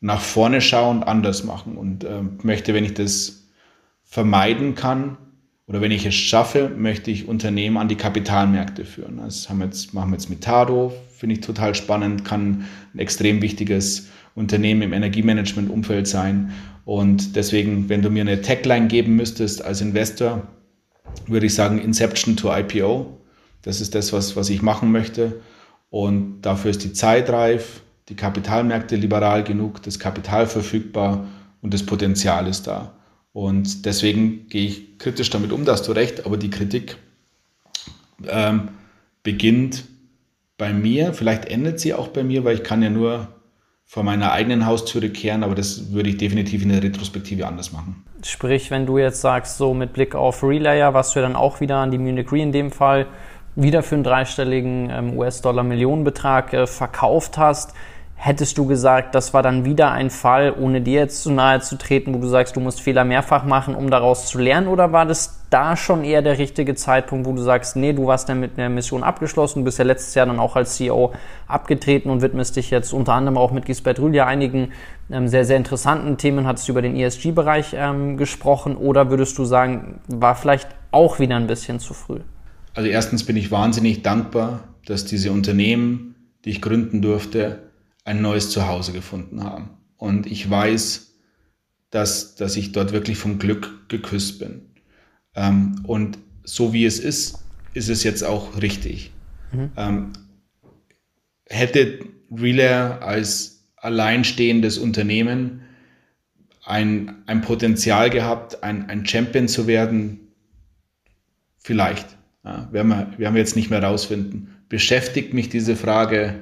[0.00, 3.44] nach vorne schauen, anders machen und äh, möchte, wenn ich das
[4.04, 5.18] vermeiden kann
[5.66, 9.18] oder wenn ich es schaffe, möchte ich Unternehmen an die Kapitalmärkte führen.
[9.18, 12.98] Das haben wir jetzt, machen wir jetzt mit Tado, finde ich total spannend, kann ein
[12.98, 16.52] extrem wichtiges Unternehmen im Energiemanagement-Umfeld sein.
[16.84, 20.48] Und deswegen, wenn du mir eine Tagline geben müsstest als Investor,
[21.26, 23.18] würde ich sagen Inception to IPO.
[23.62, 25.40] Das ist das, was, was ich machen möchte.
[25.90, 31.28] Und dafür ist die Zeit reif, die Kapitalmärkte liberal genug, das Kapital verfügbar
[31.60, 32.94] und das Potenzial ist da.
[33.32, 36.98] Und deswegen gehe ich kritisch damit um, da hast du recht, aber die Kritik
[38.28, 38.68] ähm,
[39.22, 39.84] beginnt
[40.58, 43.28] bei mir, vielleicht endet sie auch bei mir, weil ich kann ja nur
[43.84, 48.04] vor meiner eigenen Haustüre kehren, aber das würde ich definitiv in der Retrospektive anders machen.
[48.24, 51.60] Sprich, wenn du jetzt sagst, so mit Blick auf Relayer, was du ja dann auch
[51.60, 53.06] wieder an die Munich Re in dem Fall
[53.54, 57.74] wieder für einen dreistelligen ähm, US-Dollar-Millionenbetrag äh, verkauft hast,
[58.24, 61.76] Hättest du gesagt, das war dann wieder ein Fall, ohne dir jetzt zu nahe zu
[61.76, 64.68] treten, wo du sagst, du musst Fehler mehrfach machen, um daraus zu lernen?
[64.68, 68.28] Oder war das da schon eher der richtige Zeitpunkt, wo du sagst, nee, du warst
[68.28, 71.12] dann mit einer Mission abgeschlossen, du bist ja letztes Jahr dann auch als CEO
[71.48, 74.70] abgetreten und widmest dich jetzt unter anderem auch mit Gisbert Rühl einigen
[75.10, 78.76] ähm, sehr, sehr interessanten Themen, hattest du über den ESG-Bereich ähm, gesprochen?
[78.76, 82.20] Oder würdest du sagen, war vielleicht auch wieder ein bisschen zu früh?
[82.74, 86.14] Also erstens bin ich wahnsinnig dankbar, dass diese Unternehmen,
[86.44, 87.71] die ich gründen durfte,
[88.04, 89.70] ein neues Zuhause gefunden haben.
[89.96, 91.14] Und ich weiß,
[91.90, 94.62] dass, dass ich dort wirklich vom Glück geküsst bin.
[95.34, 97.44] Ähm, und so wie es ist,
[97.74, 99.12] ist es jetzt auch richtig.
[99.52, 99.70] Mhm.
[99.76, 100.12] Ähm,
[101.46, 102.00] hätte
[102.30, 105.62] Relay als alleinstehendes Unternehmen
[106.64, 110.32] ein, ein Potenzial gehabt, ein, ein Champion zu werden?
[111.58, 112.16] Vielleicht.
[112.44, 114.48] Ja, werden, wir, werden wir jetzt nicht mehr rausfinden.
[114.68, 116.40] Beschäftigt mich diese Frage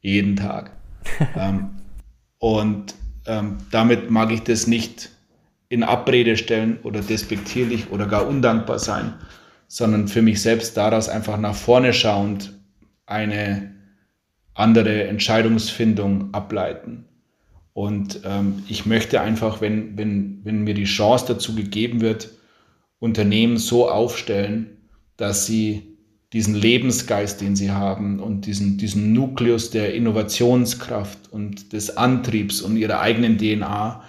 [0.00, 0.70] jeden Tag.
[1.36, 1.70] ähm,
[2.38, 2.94] und
[3.26, 5.10] ähm, damit mag ich das nicht
[5.68, 9.14] in Abrede stellen oder despektierlich oder gar undankbar sein,
[9.68, 12.52] sondern für mich selbst daraus einfach nach vorne schauend
[13.06, 13.72] eine
[14.54, 17.06] andere Entscheidungsfindung ableiten.
[17.72, 22.30] Und ähm, ich möchte einfach, wenn, wenn, wenn mir die Chance dazu gegeben wird,
[22.98, 24.76] Unternehmen so aufstellen,
[25.16, 25.91] dass sie
[26.32, 32.76] diesen Lebensgeist, den sie haben und diesen, diesen Nukleus der Innovationskraft und des Antriebs und
[32.76, 34.02] ihrer eigenen DNA,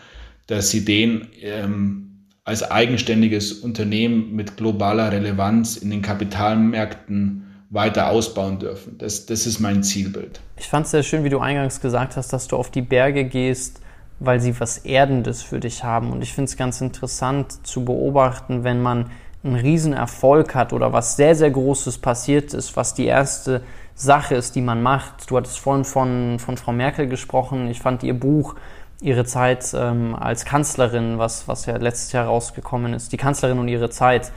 [0.47, 2.03] dass sie den ähm,
[2.45, 8.97] als eigenständiges Unternehmen mit globaler Relevanz in den Kapitalmärkten weiter ausbauen dürfen.
[8.97, 10.41] Das, das ist mein Zielbild.
[10.57, 13.26] Ich fand es sehr schön, wie du eingangs gesagt hast, dass du auf die Berge
[13.26, 13.82] gehst,
[14.19, 16.11] weil sie was Erdendes für dich haben.
[16.11, 19.09] Und ich finde es ganz interessant zu beobachten, wenn man
[19.44, 23.62] einen Riesenerfolg hat oder was sehr, sehr Großes passiert ist, was die erste
[23.96, 25.30] Sache ist, die man macht.
[25.30, 27.68] Du hattest vorhin von, von Frau Merkel gesprochen.
[27.68, 28.56] Ich fand ihr Buch,
[29.02, 33.68] ihre Zeit ähm, als Kanzlerin, was, was ja letztes Jahr rausgekommen ist, die Kanzlerin und
[33.68, 34.32] ihre Zeit,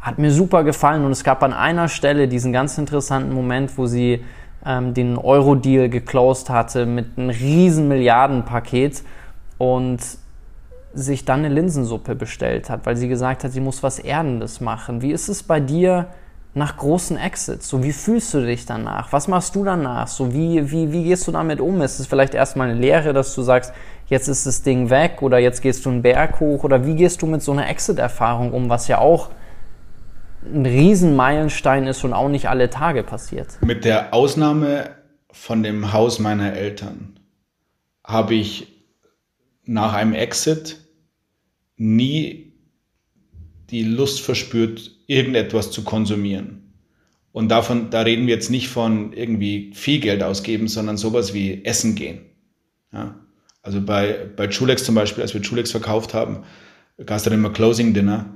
[0.00, 1.04] hat mir super gefallen.
[1.04, 4.24] Und es gab an einer Stelle diesen ganz interessanten Moment, wo sie
[4.64, 9.02] ähm, den Euro-Deal geclosed hatte mit einem riesen Milliardenpaket.
[9.58, 10.00] Und
[10.94, 15.02] sich dann eine Linsensuppe bestellt hat, weil sie gesagt hat, sie muss was Erdendes machen.
[15.02, 16.06] Wie ist es bei dir
[16.54, 17.68] nach großen Exits?
[17.68, 19.12] So, wie fühlst du dich danach?
[19.12, 20.06] Was machst du danach?
[20.06, 21.82] So, wie, wie, wie gehst du damit um?
[21.82, 23.72] Ist es vielleicht erstmal eine Lehre, dass du sagst,
[24.06, 27.22] jetzt ist das Ding weg oder jetzt gehst du einen Berg hoch oder wie gehst
[27.22, 29.30] du mit so einer Exit-Erfahrung um, was ja auch
[30.44, 33.58] ein Riesenmeilenstein ist und auch nicht alle Tage passiert?
[33.62, 34.90] Mit der Ausnahme
[35.32, 37.18] von dem Haus meiner Eltern
[38.04, 38.68] habe ich
[39.64, 40.83] nach einem Exit
[41.76, 42.52] nie
[43.70, 46.72] die Lust verspürt, irgendetwas zu konsumieren.
[47.32, 51.64] Und davon, da reden wir jetzt nicht von irgendwie viel Geld ausgeben, sondern sowas wie
[51.64, 52.20] Essen gehen.
[52.92, 53.18] Ja?
[53.62, 56.44] Also bei, bei Chulex zum Beispiel, als wir Chulex verkauft haben,
[57.04, 58.26] gab es dann immer Closing Dinner,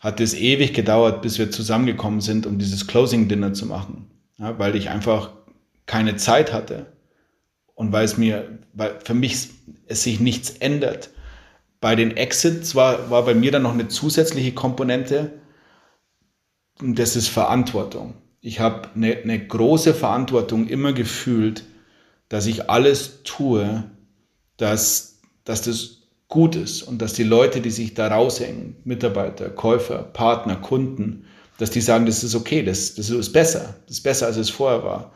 [0.00, 4.10] hat es ewig gedauert, bis wir zusammengekommen sind, um dieses Closing Dinner zu machen.
[4.38, 4.58] Ja?
[4.58, 5.30] Weil ich einfach
[5.86, 6.86] keine Zeit hatte
[7.74, 9.48] und weil es mir, weil für mich
[9.86, 11.10] es sich nichts ändert.
[11.80, 15.40] Bei den Exits war, war bei mir dann noch eine zusätzliche Komponente,
[16.80, 18.14] und das ist Verantwortung.
[18.40, 21.64] Ich habe eine, eine große Verantwortung immer gefühlt,
[22.28, 23.84] dass ich alles tue,
[24.56, 30.04] dass, dass das gut ist und dass die Leute, die sich da raushängen, Mitarbeiter, Käufer,
[30.04, 31.26] Partner, Kunden,
[31.58, 34.48] dass die sagen, das ist okay, das, das ist besser, das ist besser, als es
[34.48, 35.12] vorher war.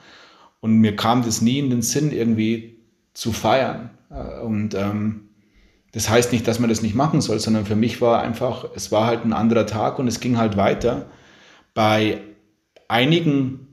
[0.60, 2.78] Und mir kam das nie in den Sinn, irgendwie
[3.14, 3.90] zu feiern.
[4.42, 5.28] Und ähm,
[5.94, 8.90] das heißt nicht, dass man das nicht machen soll, sondern für mich war einfach, es
[8.90, 11.06] war halt ein anderer Tag und es ging halt weiter.
[11.72, 12.20] Bei
[12.88, 13.68] einigen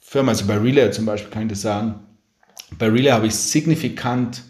[0.00, 2.00] Firmen, also bei Relay zum Beispiel kann ich das sagen,
[2.78, 4.42] bei Relay habe ich signifikant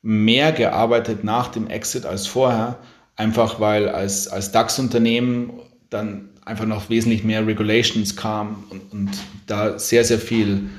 [0.00, 2.78] mehr gearbeitet nach dem Exit als vorher,
[3.16, 5.54] einfach weil als, als DAX-Unternehmen
[5.90, 9.10] dann einfach noch wesentlich mehr Regulations kam und, und
[9.48, 10.70] da sehr, sehr viel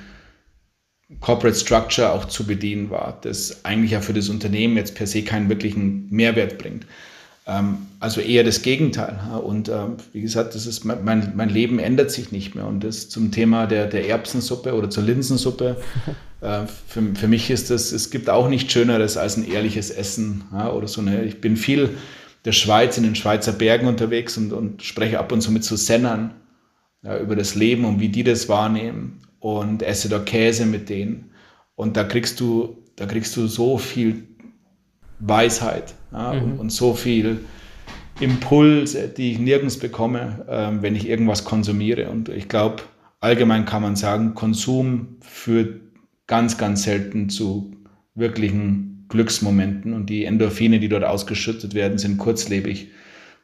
[1.19, 5.23] Corporate Structure auch zu bedienen war, das eigentlich ja für das Unternehmen jetzt per se
[5.23, 6.85] keinen wirklichen Mehrwert bringt.
[7.47, 9.19] Ähm, also eher das Gegenteil.
[9.43, 12.67] Und ähm, wie gesagt, das ist mein, mein Leben ändert sich nicht mehr.
[12.67, 15.77] Und das zum Thema der, der Erbsensuppe oder zur Linsensuppe.
[16.41, 20.45] Äh, für, für mich ist das, es gibt auch nichts Schöneres als ein ehrliches Essen
[20.73, 21.25] oder so eine.
[21.25, 21.89] Ich bin viel
[22.45, 25.75] der Schweiz in den Schweizer Bergen unterwegs und, und spreche ab und zu mit so
[25.75, 26.31] Sennern
[27.03, 31.31] ja, über das Leben und wie die das wahrnehmen und esse da Käse mit denen.
[31.75, 34.27] Und da kriegst du, da kriegst du so viel
[35.19, 36.43] Weisheit ja, mhm.
[36.43, 37.39] und, und, so viel
[38.19, 42.09] Impulse, die ich nirgends bekomme, ähm, wenn ich irgendwas konsumiere.
[42.09, 42.83] Und ich glaube,
[43.19, 45.81] allgemein kann man sagen, Konsum führt
[46.27, 47.71] ganz, ganz selten zu
[48.15, 52.89] wirklichen Glücksmomenten und die Endorphine, die dort ausgeschüttet werden, sind kurzlebig.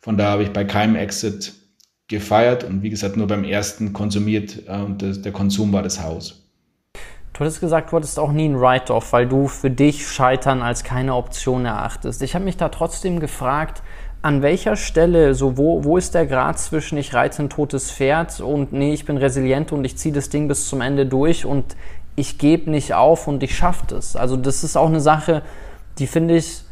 [0.01, 1.53] Von da habe ich bei keinem Exit
[2.07, 6.41] gefeiert und wie gesagt nur beim ersten konsumiert äh, und der Konsum war das Haus.
[7.33, 10.85] Du hattest gesagt, du hattest auch nie ein Write-off, weil du für dich Scheitern als
[10.85, 12.21] keine Option erachtest.
[12.21, 13.83] Ich habe mich da trotzdem gefragt,
[14.21, 18.39] an welcher Stelle, so wo, wo ist der Grad zwischen ich reite ein totes Pferd
[18.39, 21.75] und nee, ich bin resilient und ich ziehe das Ding bis zum Ende durch und
[22.15, 24.15] ich gebe nicht auf und ich schaffe das.
[24.15, 25.43] Also das ist auch eine Sache,
[25.99, 26.63] die finde ich,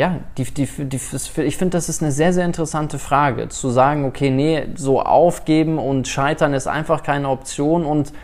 [0.00, 0.96] ja, die, die, die,
[1.42, 3.50] ich finde, das ist eine sehr, sehr interessante Frage.
[3.50, 8.14] Zu sagen, okay, nee, so aufgeben und scheitern ist einfach keine Option und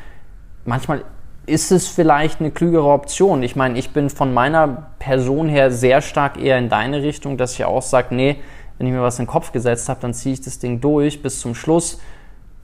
[0.65, 1.05] manchmal
[1.45, 3.43] ist es vielleicht eine klügere Option?
[3.43, 7.53] Ich meine, ich bin von meiner Person her sehr stark eher in deine Richtung, dass
[7.53, 8.37] ich auch sage, nee,
[8.79, 11.21] wenn ich mir was in den Kopf gesetzt habe, dann ziehe ich das Ding durch
[11.21, 12.01] bis zum Schluss.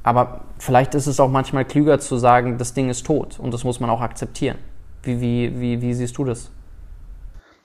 [0.02, 3.62] Aber vielleicht ist es auch manchmal klüger zu sagen, das Ding ist tot und das
[3.62, 4.56] muss man auch akzeptieren.
[5.02, 6.50] Wie, wie, wie, wie siehst du das?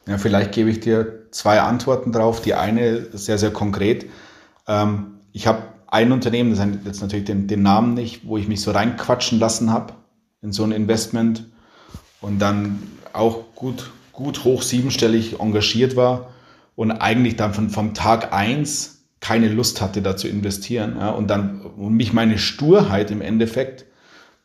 [0.07, 2.41] Ja, vielleicht gebe ich dir zwei Antworten drauf.
[2.41, 4.05] Die eine sehr, sehr konkret.
[4.67, 8.47] Ähm, ich habe ein Unternehmen, das hat jetzt natürlich den, den Namen nicht, wo ich
[8.47, 9.93] mich so reinquatschen lassen habe
[10.41, 11.45] in so ein Investment
[12.21, 12.81] und dann
[13.13, 16.29] auch gut, gut hoch siebenstellig engagiert war
[16.75, 20.97] und eigentlich dann von, vom Tag eins keine Lust hatte, da zu investieren.
[20.99, 23.85] Ja, und dann und mich meine Sturheit im Endeffekt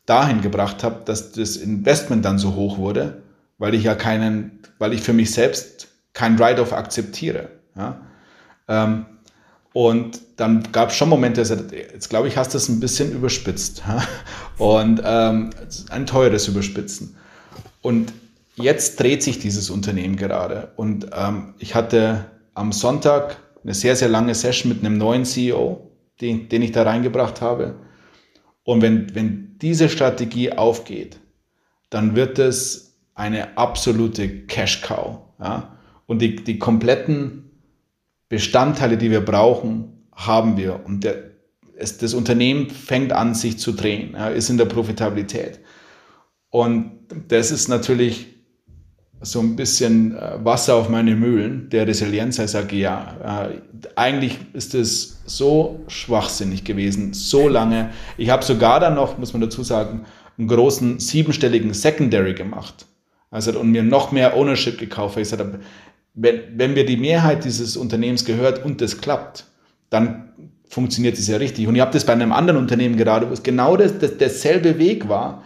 [0.07, 3.22] dahin gebracht habe, dass das Investment dann so hoch wurde,
[3.63, 7.49] weil ich ja keinen, weil ich für mich selbst kein Write-off akzeptiere.
[7.77, 8.01] Ja.
[8.67, 9.07] Ähm,
[9.73, 13.85] und dann gab es schon Momente, jetzt glaube ich, hast du es ein bisschen überspitzt.
[14.59, 15.51] Und ähm,
[15.91, 17.17] ein teures Überspitzen.
[17.83, 18.13] Und
[18.57, 20.73] jetzt dreht sich dieses Unternehmen gerade.
[20.75, 25.89] Und ähm, ich hatte am Sonntag eine sehr, sehr lange Session mit einem neuen CEO,
[26.21, 27.77] den, den ich da reingebracht habe.
[28.65, 31.21] Und wenn, wenn diese Strategie aufgeht,
[31.91, 35.19] dann wird es eine absolute Cash-Cow.
[35.41, 35.77] Ja?
[36.07, 37.51] Und die, die kompletten
[38.29, 40.85] Bestandteile, die wir brauchen, haben wir.
[40.85, 41.33] Und der,
[41.77, 45.61] es, das Unternehmen fängt an, sich zu drehen, ja, ist in der Profitabilität.
[46.51, 46.93] Und
[47.29, 48.29] das ist natürlich
[49.23, 52.39] so ein bisschen äh, Wasser auf meine Mühlen der Resilienz.
[52.39, 53.51] Ich sage, ja,
[53.95, 57.91] eigentlich ist es so schwachsinnig gewesen, so lange.
[58.17, 60.05] Ich habe sogar dann noch, muss man dazu sagen,
[60.39, 62.87] einen großen siebenstelligen Secondary gemacht.
[63.33, 65.17] Also und mir noch mehr Ownership gekauft.
[65.17, 65.61] Weil ich gesagt habe,
[66.15, 69.47] wenn, wenn mir die Mehrheit dieses Unternehmens gehört und das klappt,
[69.91, 70.33] dann
[70.69, 71.67] funktioniert es ja richtig.
[71.67, 74.79] Und ich habe das bei einem anderen Unternehmen gerade, wo es genau das, das, derselbe
[74.79, 75.43] Weg war.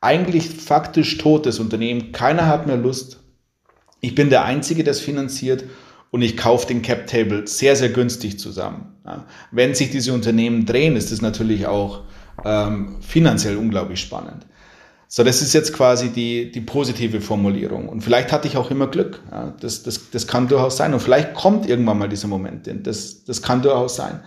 [0.00, 2.12] Eigentlich faktisch totes Unternehmen.
[2.12, 3.20] Keiner hat mehr Lust.
[4.00, 5.64] Ich bin der Einzige, der es finanziert
[6.10, 8.96] und ich kaufe den Cap Table sehr, sehr günstig zusammen.
[9.06, 9.24] Ja.
[9.50, 12.02] Wenn sich diese Unternehmen drehen, ist es natürlich auch
[12.44, 14.46] ähm, finanziell unglaublich spannend.
[15.14, 17.90] So, das ist jetzt quasi die, die positive Formulierung.
[17.90, 19.20] Und vielleicht hatte ich auch immer Glück.
[19.30, 20.94] Ja, das, das, das kann durchaus sein.
[20.94, 22.66] Und vielleicht kommt irgendwann mal dieser Moment.
[22.86, 24.20] Das, das kann durchaus sein.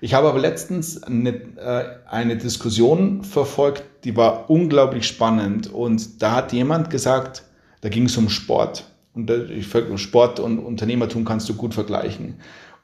[0.00, 5.72] Ich habe aber letztens eine, äh, eine Diskussion verfolgt, die war unglaublich spannend.
[5.72, 7.42] Und da hat jemand gesagt,
[7.80, 8.84] da ging es um Sport.
[9.14, 9.28] Und
[9.96, 12.36] Sport und Unternehmertum kannst du gut vergleichen.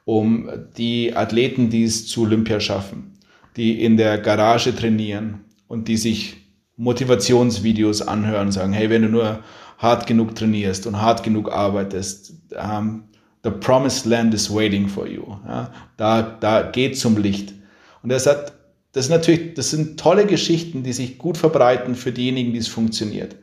[0.03, 3.13] Um die Athleten, die es zu Olympia schaffen,
[3.55, 6.38] die in der Garage trainieren und die sich
[6.79, 9.43] Motivationsvideos anhören und sagen, hey, wenn du nur
[9.77, 13.03] hart genug trainierst und hart genug arbeitest, um, ähm,
[13.43, 15.23] the promised land is waiting for you.
[15.45, 17.53] Ja, da, da geht zum Licht.
[18.01, 18.53] Und er sagt,
[18.93, 22.69] das ist natürlich, das sind tolle Geschichten, die sich gut verbreiten für diejenigen, die es
[22.69, 23.35] funktioniert.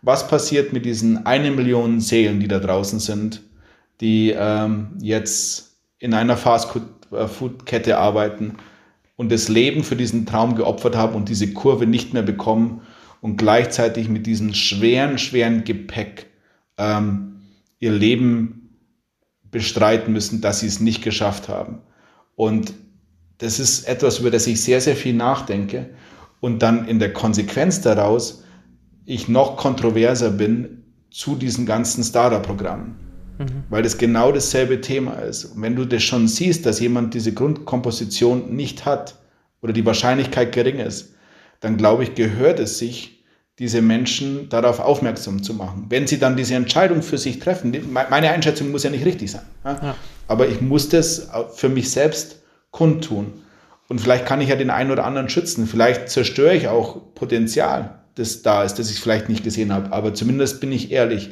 [0.00, 3.42] Was passiert mit diesen eine Million Seelen, die da draußen sind,
[4.00, 8.56] die ähm, jetzt in einer Fast-Food-Kette arbeiten
[9.18, 12.82] und das Leben für diesen Traum geopfert haben und diese Kurve nicht mehr bekommen
[13.20, 16.26] und gleichzeitig mit diesem schweren, schweren Gepäck
[16.78, 17.40] ähm,
[17.80, 18.78] ihr Leben
[19.50, 21.80] bestreiten müssen, dass sie es nicht geschafft haben.
[22.36, 22.74] Und
[23.38, 25.90] das ist etwas, über das ich sehr, sehr viel nachdenke
[26.38, 28.44] und dann in der Konsequenz daraus
[29.04, 33.07] ich noch kontroverser bin zu diesen ganzen Starter-Programmen.
[33.38, 33.64] Mhm.
[33.70, 35.44] Weil das genau dasselbe Thema ist.
[35.44, 39.14] Und wenn du das schon siehst, dass jemand diese Grundkomposition nicht hat
[39.62, 41.14] oder die Wahrscheinlichkeit gering ist,
[41.60, 43.18] dann glaube ich, gehört es sich,
[43.58, 45.86] diese Menschen darauf aufmerksam zu machen.
[45.88, 49.42] Wenn sie dann diese Entscheidung für sich treffen, meine Einschätzung muss ja nicht richtig sein,
[49.64, 49.96] ja?
[50.28, 53.32] aber ich muss das für mich selbst kundtun.
[53.88, 55.66] Und vielleicht kann ich ja den einen oder anderen schützen.
[55.66, 59.92] Vielleicht zerstöre ich auch Potenzial, das da ist, das ich vielleicht nicht gesehen habe.
[59.92, 61.30] Aber zumindest bin ich ehrlich.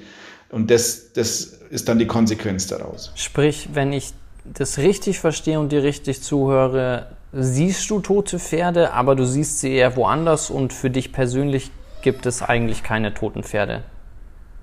[0.51, 3.13] Und das, das ist dann die Konsequenz daraus.
[3.15, 4.13] Sprich, wenn ich
[4.45, 9.75] das richtig verstehe und dir richtig zuhöre, siehst du tote Pferde, aber du siehst sie
[9.75, 11.71] eher woanders und für dich persönlich
[12.03, 13.83] gibt es eigentlich keine toten Pferde.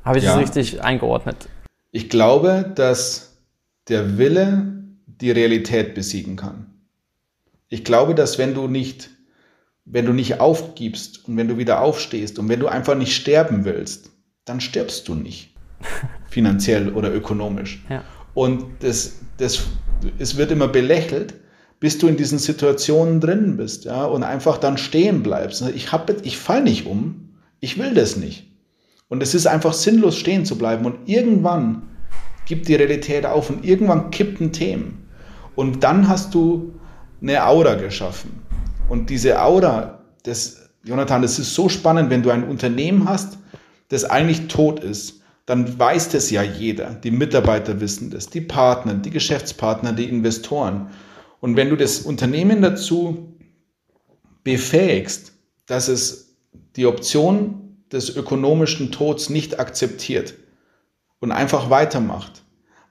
[0.03, 0.31] Habe ich ja.
[0.31, 1.49] das richtig eingeordnet?
[1.91, 3.37] Ich glaube, dass
[3.87, 6.73] der Wille die Realität besiegen kann.
[7.69, 9.09] Ich glaube, dass wenn du nicht,
[9.85, 13.65] wenn du nicht aufgibst und wenn du wieder aufstehst und wenn du einfach nicht sterben
[13.65, 14.11] willst,
[14.45, 15.52] dann stirbst du nicht.
[16.29, 17.83] Finanziell oder ökonomisch.
[17.89, 18.03] Ja.
[18.33, 19.67] Und das, das,
[20.19, 21.35] es wird immer belächelt,
[21.79, 25.61] bis du in diesen Situationen drin bist, ja, und einfach dann stehen bleibst.
[25.75, 25.89] Ich,
[26.23, 28.47] ich fall nicht um, ich will das nicht.
[29.09, 30.85] Und es ist einfach sinnlos stehen zu bleiben.
[30.85, 31.83] Und irgendwann
[32.45, 35.07] gibt die Realität auf und irgendwann kippt ein Themen.
[35.55, 36.73] Und dann hast du
[37.21, 38.41] eine Aura geschaffen.
[38.89, 43.37] Und diese Aura, das, Jonathan, das ist so spannend, wenn du ein Unternehmen hast,
[43.89, 46.93] das eigentlich tot ist, dann weiß das ja jeder.
[46.93, 50.89] Die Mitarbeiter wissen das, die Partner, die Geschäftspartner, die Investoren.
[51.41, 53.35] Und wenn du das Unternehmen dazu
[54.43, 55.33] befähigst,
[55.65, 56.35] dass es
[56.75, 60.33] die Option des ökonomischen Tods nicht akzeptiert
[61.19, 62.43] und einfach weitermacht,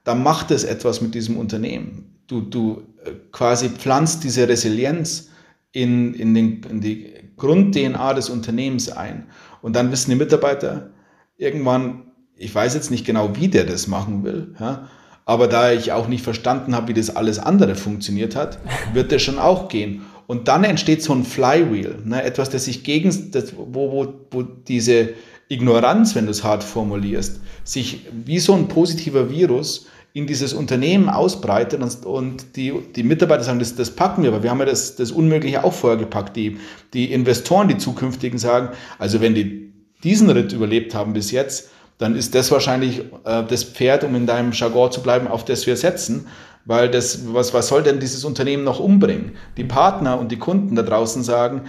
[0.03, 5.29] dann macht es etwas mit diesem Unternehmen du, du äh, quasi pflanzt diese Resilienz
[5.71, 9.27] in, in, den, in die Grund-DNA des Unternehmens ein.
[9.61, 10.91] Und dann wissen die Mitarbeiter
[11.37, 14.89] irgendwann, ich weiß jetzt nicht genau, wie der das machen will, ja,
[15.25, 18.59] aber da ich auch nicht verstanden habe, wie das alles andere funktioniert hat,
[18.93, 20.03] wird der schon auch gehen.
[20.25, 24.43] Und dann entsteht so ein Flywheel, ne, etwas, das sich gegen, das, wo, wo, wo
[24.43, 25.09] diese
[25.49, 31.09] Ignoranz, wenn du es hart formulierst, sich wie so ein positiver Virus in dieses Unternehmen
[31.09, 34.65] ausbreitet und, und die, die Mitarbeiter sagen, das, das packen wir, aber wir haben ja
[34.65, 36.35] das, das Unmögliche auch vorher gepackt.
[36.35, 36.57] Die,
[36.93, 38.69] die Investoren, die zukünftigen sagen,
[38.99, 39.73] also wenn die
[40.03, 44.25] diesen Ritt überlebt haben bis jetzt, dann ist das wahrscheinlich äh, das Pferd, um in
[44.25, 46.27] deinem Jargon zu bleiben, auf das wir setzen.
[46.65, 49.33] Weil das, was, was soll denn dieses Unternehmen noch umbringen?
[49.57, 51.63] Die Partner und die Kunden da draußen sagen,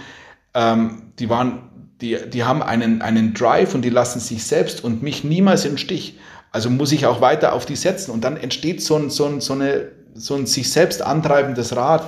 [0.53, 1.69] ähm, die waren,
[1.99, 5.77] die, die haben einen, einen Drive und die lassen sich selbst und mich niemals im
[5.77, 6.17] Stich.
[6.51, 8.11] Also muss ich auch weiter auf die setzen.
[8.11, 12.05] Und dann entsteht so ein, so ein, so eine, so ein sich selbst antreibendes Rad.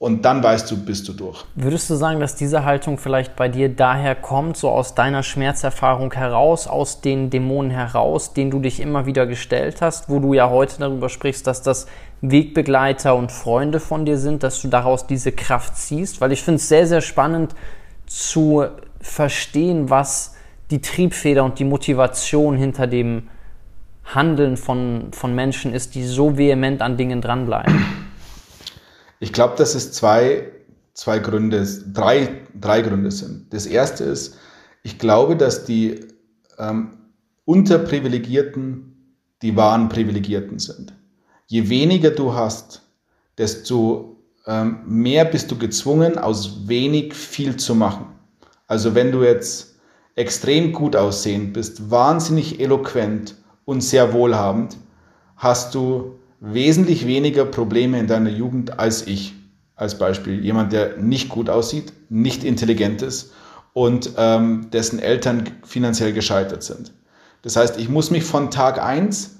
[0.00, 1.44] Und dann weißt du, bist du durch.
[1.56, 6.12] Würdest du sagen, dass diese Haltung vielleicht bei dir daher kommt, so aus deiner Schmerzerfahrung
[6.12, 10.50] heraus, aus den Dämonen heraus, denen du dich immer wieder gestellt hast, wo du ja
[10.50, 11.88] heute darüber sprichst, dass das
[12.20, 16.20] Wegbegleiter und Freunde von dir sind, dass du daraus diese Kraft ziehst?
[16.20, 17.56] Weil ich finde es sehr, sehr spannend
[18.06, 18.66] zu
[19.00, 20.36] verstehen, was
[20.70, 23.28] die Triebfeder und die Motivation hinter dem
[24.04, 28.07] Handeln von, von Menschen ist, die so vehement an Dingen dranbleiben?
[29.20, 30.52] Ich glaube, dass es zwei,
[30.94, 33.52] zwei Gründe, drei, drei Gründe sind.
[33.52, 34.36] Das erste ist,
[34.82, 36.00] ich glaube, dass die
[36.58, 36.98] ähm,
[37.44, 38.88] Unterprivilegierten
[39.42, 40.92] die wahren Privilegierten sind.
[41.46, 42.82] Je weniger du hast,
[43.38, 44.16] desto
[44.46, 48.06] ähm, mehr bist du gezwungen, aus wenig viel zu machen.
[48.66, 49.76] Also wenn du jetzt
[50.16, 54.76] extrem gut aussehend bist, wahnsinnig eloquent und sehr wohlhabend,
[55.36, 59.34] hast du wesentlich weniger Probleme in deiner Jugend als ich.
[59.74, 63.32] Als Beispiel jemand, der nicht gut aussieht, nicht intelligent ist
[63.74, 66.92] und ähm, dessen Eltern finanziell gescheitert sind.
[67.42, 69.36] Das heißt, ich muss mich von Tag 1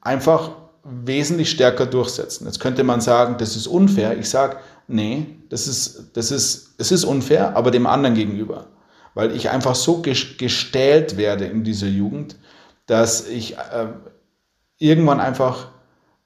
[0.00, 2.46] einfach wesentlich stärker durchsetzen.
[2.46, 4.18] Jetzt könnte man sagen, das ist unfair.
[4.18, 4.56] Ich sage,
[4.88, 8.68] nee, das ist, das ist, es ist unfair, aber dem anderen gegenüber.
[9.14, 12.36] Weil ich einfach so gestählt werde in dieser Jugend,
[12.86, 13.88] dass ich äh,
[14.78, 15.71] irgendwann einfach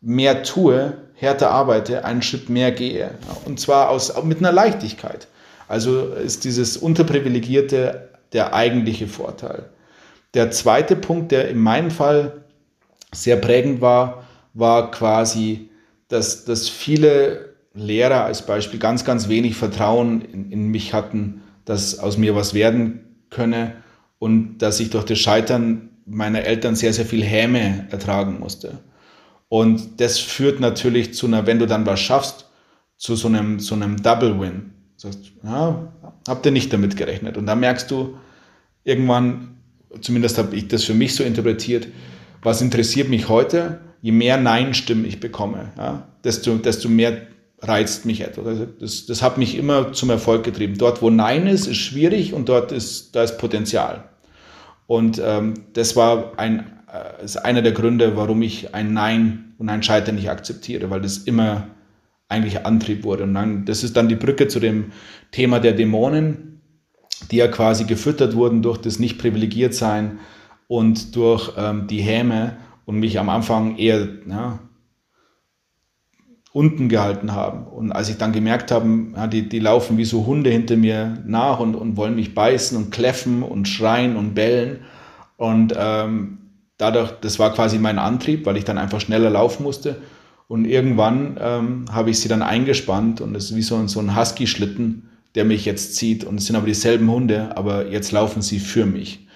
[0.06, 3.10] mehr tue, härter arbeite, einen Schritt mehr gehe.
[3.44, 5.26] Und zwar aus, mit einer Leichtigkeit.
[5.66, 9.64] Also ist dieses Unterprivilegierte der eigentliche Vorteil.
[10.34, 12.44] Der zweite Punkt, der in meinem Fall
[13.12, 15.70] sehr prägend war, war quasi,
[16.06, 21.98] dass, dass viele Lehrer als Beispiel ganz, ganz wenig Vertrauen in, in mich hatten, dass
[21.98, 23.72] aus mir was werden könne
[24.20, 28.78] und dass ich durch das Scheitern meiner Eltern sehr, sehr viel Häme ertragen musste.
[29.48, 32.46] Und das führt natürlich zu einer, wenn du dann was schaffst,
[32.96, 34.72] zu so einem, so einem Double Win.
[34.94, 35.92] Du sagst, ja,
[36.26, 37.36] habt ihr nicht damit gerechnet.
[37.36, 38.16] Und dann merkst du,
[38.84, 39.56] irgendwann
[40.00, 41.88] zumindest habe ich das für mich so interpretiert,
[42.42, 43.80] was interessiert mich heute?
[44.02, 47.26] Je mehr Nein-Stimmen ich bekomme, ja, desto, desto mehr
[47.60, 48.46] reizt mich etwas.
[48.46, 50.76] Also das, das hat mich immer zum Erfolg getrieben.
[50.78, 54.04] Dort, wo Nein ist, ist schwierig und dort ist, da ist Potenzial.
[54.86, 59.68] Und ähm, das war ein, äh, ist einer der Gründe, warum ich ein Nein und
[59.68, 61.68] ein Scheitern nicht akzeptiere, weil das immer
[62.28, 63.24] eigentlich Antrieb wurde.
[63.24, 64.92] Und dann, das ist dann die Brücke zu dem
[65.30, 66.60] Thema der Dämonen,
[67.30, 70.18] die ja quasi gefüttert wurden durch das nicht privilegiert sein
[70.68, 74.58] und durch ähm, die Häme und mich am Anfang eher ja,
[76.52, 77.66] unten gehalten haben.
[77.66, 81.22] Und als ich dann gemerkt habe, ja, die, die laufen wie so Hunde hinter mir
[81.26, 84.80] nach und, und wollen mich beißen und kläffen und schreien und bellen.
[85.36, 86.38] Und ähm,
[86.78, 90.00] dadurch, das war quasi mein Antrieb, weil ich dann einfach schneller laufen musste.
[90.48, 94.16] Und irgendwann ähm, habe ich sie dann eingespannt und es ist wie so, so ein
[94.16, 96.24] Husky-Schlitten, der mich jetzt zieht.
[96.24, 99.26] Und es sind aber dieselben Hunde, aber jetzt laufen sie für mich.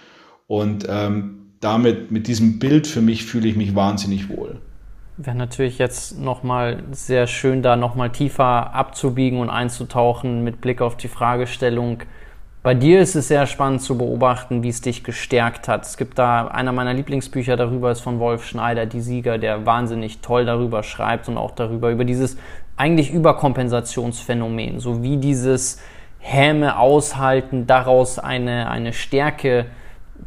[0.46, 4.60] Und ähm, damit, mit diesem Bild für mich fühle ich mich wahnsinnig wohl.
[5.16, 10.96] Wäre natürlich jetzt nochmal sehr schön, da nochmal tiefer abzubiegen und einzutauchen mit Blick auf
[10.96, 11.98] die Fragestellung,
[12.62, 15.86] bei dir ist es sehr spannend zu beobachten, wie es dich gestärkt hat.
[15.86, 20.20] Es gibt da einer meiner Lieblingsbücher darüber ist von Wolf Schneider, die Sieger, der wahnsinnig
[20.20, 22.36] toll darüber schreibt und auch darüber über dieses
[22.76, 25.80] eigentlich Überkompensationsphänomen, so wie dieses
[26.18, 29.66] Häme aushalten, daraus eine eine Stärke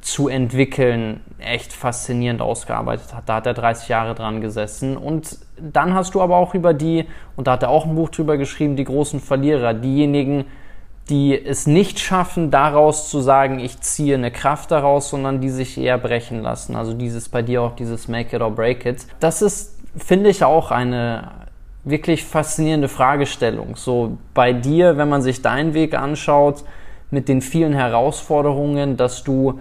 [0.02, 3.30] zu entwickeln, echt faszinierend ausgearbeitet hat.
[3.30, 4.98] Da hat er 30 Jahre dran gesessen.
[4.98, 7.06] Und dann hast du aber auch über die,
[7.36, 10.46] und da hat er auch ein Buch drüber geschrieben, die großen Verlierer, diejenigen,
[11.10, 15.78] die es nicht schaffen, daraus zu sagen, ich ziehe eine Kraft daraus, sondern die sich
[15.78, 16.76] eher brechen lassen.
[16.76, 19.06] Also dieses bei dir auch dieses Make it or break it.
[19.20, 21.32] Das ist, finde ich, auch eine
[21.84, 23.76] wirklich faszinierende Fragestellung.
[23.76, 26.64] So bei dir, wenn man sich deinen Weg anschaut,
[27.12, 29.60] mit den vielen Herausforderungen, dass du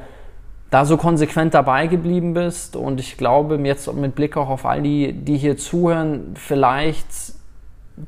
[0.70, 4.80] da so konsequent dabei geblieben bist und ich glaube jetzt mit Blick auch auf all
[4.80, 7.06] die, die hier zuhören, vielleicht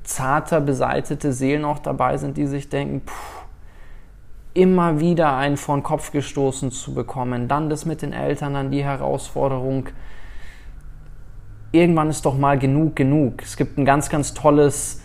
[0.02, 3.44] zarter beseitete Seelen auch dabei sind, die sich denken, pff,
[4.54, 8.70] immer wieder einen vor den Kopf gestoßen zu bekommen, dann das mit den Eltern, dann
[8.70, 9.88] die Herausforderung.
[11.72, 13.42] Irgendwann ist doch mal genug genug.
[13.42, 15.02] Es gibt ein ganz, ganz tolles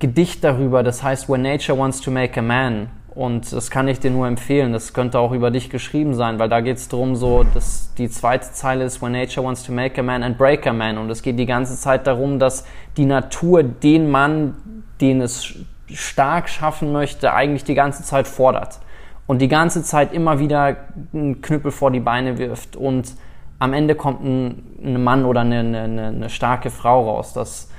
[0.00, 2.90] Gedicht darüber, das heißt When Nature Wants to Make a Man.
[3.14, 4.72] Und das kann ich dir nur empfehlen.
[4.72, 8.10] Das könnte auch über dich geschrieben sein, weil da geht es darum, so, dass die
[8.10, 10.98] zweite Zeile ist, When Nature wants to make a man and break a man.
[10.98, 14.56] Und es geht die ganze Zeit darum, dass die Natur den Mann,
[15.00, 15.54] den es
[15.92, 18.80] stark schaffen möchte, eigentlich die ganze Zeit fordert.
[19.26, 20.76] Und die ganze Zeit immer wieder
[21.12, 22.74] einen Knüppel vor die Beine wirft.
[22.74, 23.14] Und
[23.60, 27.32] am Ende kommt ein, ein Mann oder eine, eine, eine, starke Frau raus.
[27.32, 27.70] Das,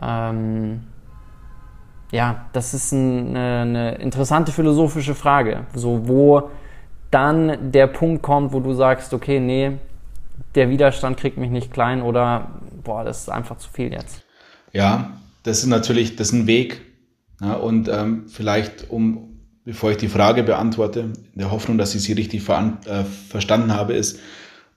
[0.00, 0.84] ähm,
[2.14, 5.66] ja, das ist ein, eine interessante philosophische Frage.
[5.74, 6.48] So, wo
[7.10, 9.78] dann der Punkt kommt, wo du sagst, okay, nee,
[10.54, 12.52] der Widerstand kriegt mich nicht klein oder
[12.84, 14.22] boah, das ist einfach zu viel jetzt.
[14.72, 16.82] Ja, das ist natürlich, das ist ein Weg.
[17.40, 22.02] Ja, und ähm, vielleicht, um, bevor ich die Frage beantworte, in der Hoffnung, dass ich
[22.02, 24.20] sie richtig äh, verstanden habe, ist,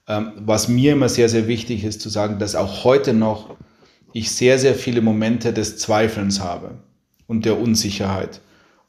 [0.08, 3.56] ähm, was mir immer sehr, sehr wichtig ist, zu sagen, dass auch heute noch
[4.12, 6.80] ich sehr, sehr viele Momente des Zweifelns habe
[7.28, 8.42] und der Unsicherheit.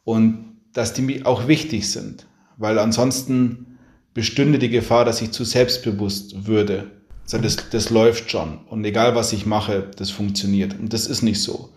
[0.04, 2.26] Und dass die auch wichtig sind,
[2.56, 3.78] weil ansonsten
[4.14, 6.90] bestünde die Gefahr, dass ich zu selbstbewusst würde.
[7.24, 10.78] Also das, das läuft schon und egal was ich mache, das funktioniert.
[10.78, 11.70] Und das ist nicht so.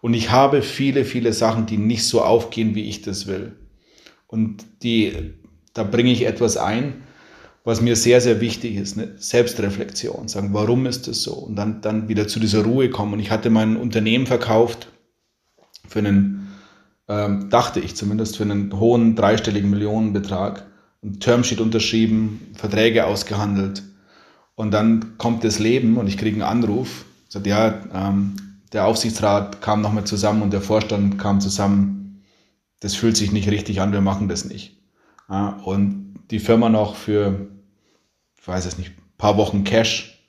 [0.00, 3.56] Und ich habe viele, viele Sachen, die nicht so aufgehen, wie ich das will.
[4.26, 5.34] Und die,
[5.74, 7.02] da bringe ich etwas ein,
[7.64, 10.28] was mir sehr, sehr wichtig ist, eine Selbstreflexion.
[10.28, 11.34] Sagen, warum ist das so?
[11.34, 13.14] Und dann, dann wieder zu dieser Ruhe kommen.
[13.14, 14.88] Und ich hatte mein Unternehmen verkauft
[15.86, 16.48] für einen,
[17.08, 20.66] ähm, dachte ich zumindest, für einen hohen dreistelligen Millionenbetrag.
[21.02, 23.82] Ein Termsheet unterschrieben, Verträge ausgehandelt.
[24.54, 27.04] Und dann kommt das Leben und ich kriege einen Anruf.
[27.28, 28.36] Sagt, ja, ähm,
[28.72, 32.22] der Aufsichtsrat kam nochmal zusammen und der Vorstand kam zusammen.
[32.80, 34.76] Das fühlt sich nicht richtig an, wir machen das nicht.
[35.28, 37.48] Ja, und die Firma noch für,
[38.40, 40.26] ich weiß es nicht, paar Wochen Cash.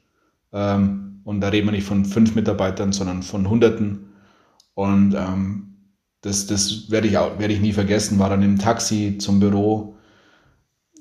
[0.51, 4.12] Ähm, und da reden wir nicht von fünf Mitarbeitern, sondern von Hunderten.
[4.75, 5.73] Und ähm,
[6.21, 8.19] das, das werde ich, auch, ich nie vergessen.
[8.19, 9.95] War dann im Taxi zum Büro,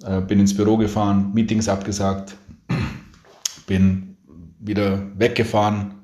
[0.04, 2.36] äh, bin ins Büro gefahren, Meetings abgesagt,
[3.66, 4.16] bin
[4.58, 5.94] wieder weggefahren,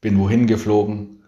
[0.00, 1.22] bin wohin geflogen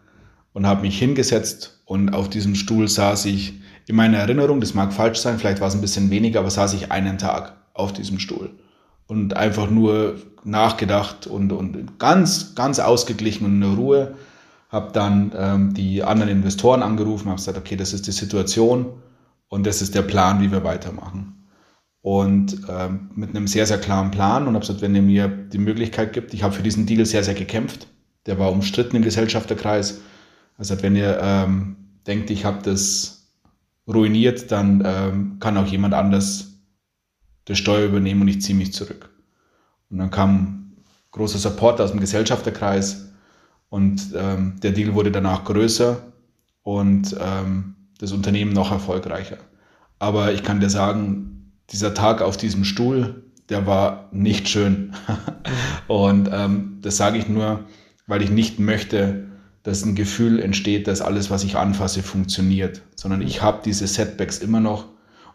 [0.52, 4.92] und habe mich hingesetzt und auf diesem Stuhl saß ich in meiner Erinnerung, das mag
[4.92, 8.18] falsch sein, vielleicht war es ein bisschen weniger, aber saß ich einen Tag auf diesem
[8.18, 8.50] Stuhl
[9.06, 14.14] und einfach nur nachgedacht und, und ganz, ganz ausgeglichen und in Ruhe
[14.70, 18.86] habe dann ähm, die anderen Investoren angerufen, habe gesagt, okay, das ist die Situation
[19.48, 21.36] und das ist der Plan, wie wir weitermachen.
[22.02, 25.58] und ähm, mit einem sehr, sehr klaren Plan und habe gesagt, wenn ihr mir die
[25.58, 27.88] Möglichkeit gibt, ich habe für diesen Deal sehr, sehr gekämpft.
[28.26, 30.00] Der war umstritten im Gesellschafterkreis.
[30.56, 33.30] Also wenn ihr ähm, denkt, ich habe das
[33.86, 36.62] ruiniert, dann ähm, kann auch jemand anders
[37.48, 39.10] die Steuer übernehmen und ich ziehe mich zurück.
[39.90, 40.72] Und dann kam
[41.10, 43.09] großer Support aus dem Gesellschafterkreis
[43.70, 46.02] und ähm, der Deal wurde danach größer
[46.62, 49.38] und ähm, das Unternehmen noch erfolgreicher.
[49.98, 54.94] Aber ich kann dir sagen, dieser Tag auf diesem Stuhl, der war nicht schön.
[55.88, 57.64] und ähm, das sage ich nur,
[58.06, 59.28] weil ich nicht möchte,
[59.62, 64.38] dass ein Gefühl entsteht, dass alles, was ich anfasse, funktioniert, sondern ich habe diese Setbacks
[64.38, 64.86] immer noch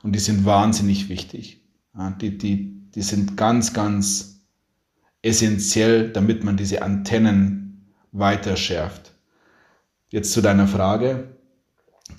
[0.04, 1.62] und die sind wahnsinnig wichtig.
[1.98, 4.42] Ja, die, die, die sind ganz, ganz
[5.22, 7.65] essentiell, damit man diese Antennen
[8.18, 9.14] weiter schärft.
[10.10, 11.36] Jetzt zu deiner Frage,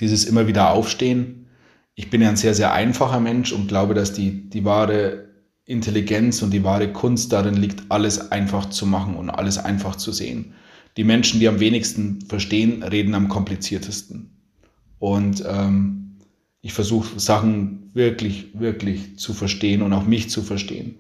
[0.01, 1.49] dieses immer wieder Aufstehen.
[1.95, 5.29] Ich bin ja ein sehr, sehr einfacher Mensch und glaube, dass die, die wahre
[5.65, 10.13] Intelligenz und die wahre Kunst darin liegt, alles einfach zu machen und alles einfach zu
[10.13, 10.55] sehen
[10.97, 14.31] die Menschen, die am wenigsten verstehen, reden am kompliziertesten.
[14.99, 16.17] Und ähm,
[16.63, 20.97] ich versuche Sachen wirklich, wirklich zu verstehen und auch mich zu verstehen.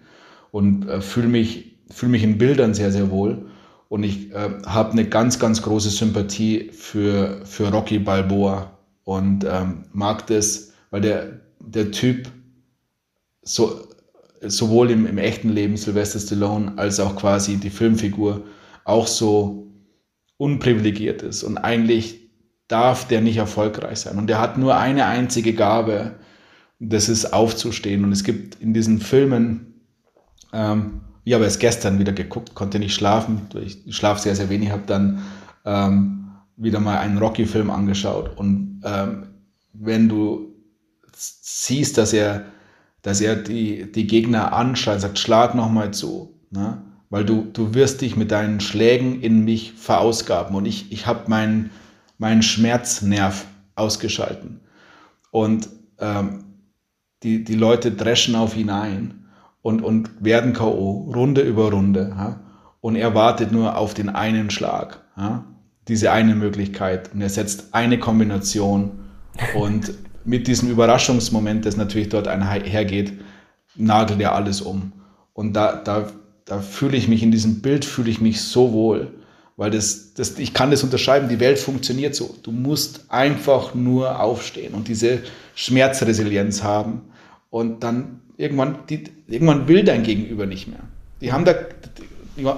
[0.50, 3.46] Und äh, fühle mich, fühl mich in Bildern sehr, sehr wohl.
[3.88, 9.84] Und ich äh, habe eine ganz, ganz große Sympathie für, für Rocky Balboa und ähm,
[9.92, 12.28] mag das, weil der, der Typ
[13.42, 13.86] so,
[14.42, 18.42] sowohl im, im echten Leben Sylvester Stallone als auch quasi die Filmfigur
[18.84, 19.68] auch so
[20.36, 22.26] unprivilegiert ist und eigentlich
[22.68, 24.18] darf der nicht erfolgreich sein.
[24.18, 26.16] Und der hat nur eine einzige Gabe,
[26.78, 28.04] das ist aufzustehen.
[28.04, 29.74] Und es gibt in diesen Filmen,
[30.52, 34.70] ähm, ich habe es gestern wieder geguckt, konnte nicht schlafen, ich schlafe sehr, sehr wenig,
[34.70, 35.22] habe dann
[35.64, 38.38] ähm, wieder mal einen Rocky-Film angeschaut.
[38.38, 39.26] Und ähm,
[39.72, 40.54] wenn du
[41.12, 42.44] siehst, dass er,
[43.02, 46.32] dass er die, die Gegner anschreit, sagt, schlag nochmal zu.
[46.50, 46.80] Ne?
[47.10, 51.28] weil du, du wirst dich mit deinen Schlägen in mich verausgaben und ich, ich habe
[51.28, 51.70] meinen
[52.18, 54.60] mein Schmerznerv ausgeschalten.
[55.30, 55.68] Und
[55.98, 56.44] ähm,
[57.22, 59.25] die, die Leute dreschen auf ihn ein
[59.66, 61.10] und, und werden K.O.
[61.14, 62.14] Runde über Runde.
[62.16, 62.40] Ja?
[62.80, 65.44] Und er wartet nur auf den einen Schlag, ja?
[65.88, 67.12] diese eine Möglichkeit.
[67.12, 68.92] Und er setzt eine Kombination
[69.54, 69.92] und
[70.24, 73.12] mit diesem Überraschungsmoment, das natürlich dort einhergeht,
[73.74, 74.92] nagelt er alles um.
[75.32, 76.06] Und da, da
[76.46, 79.14] da fühle ich mich in diesem Bild, fühle ich mich so wohl,
[79.56, 82.34] weil das, das, ich kann das unterschreiben, die Welt funktioniert so.
[82.42, 85.22] Du musst einfach nur aufstehen und diese
[85.54, 87.02] Schmerzresilienz haben
[87.50, 90.80] und dann irgendwann, die, irgendwann will dein Gegenüber nicht mehr.
[91.20, 91.54] Die haben da,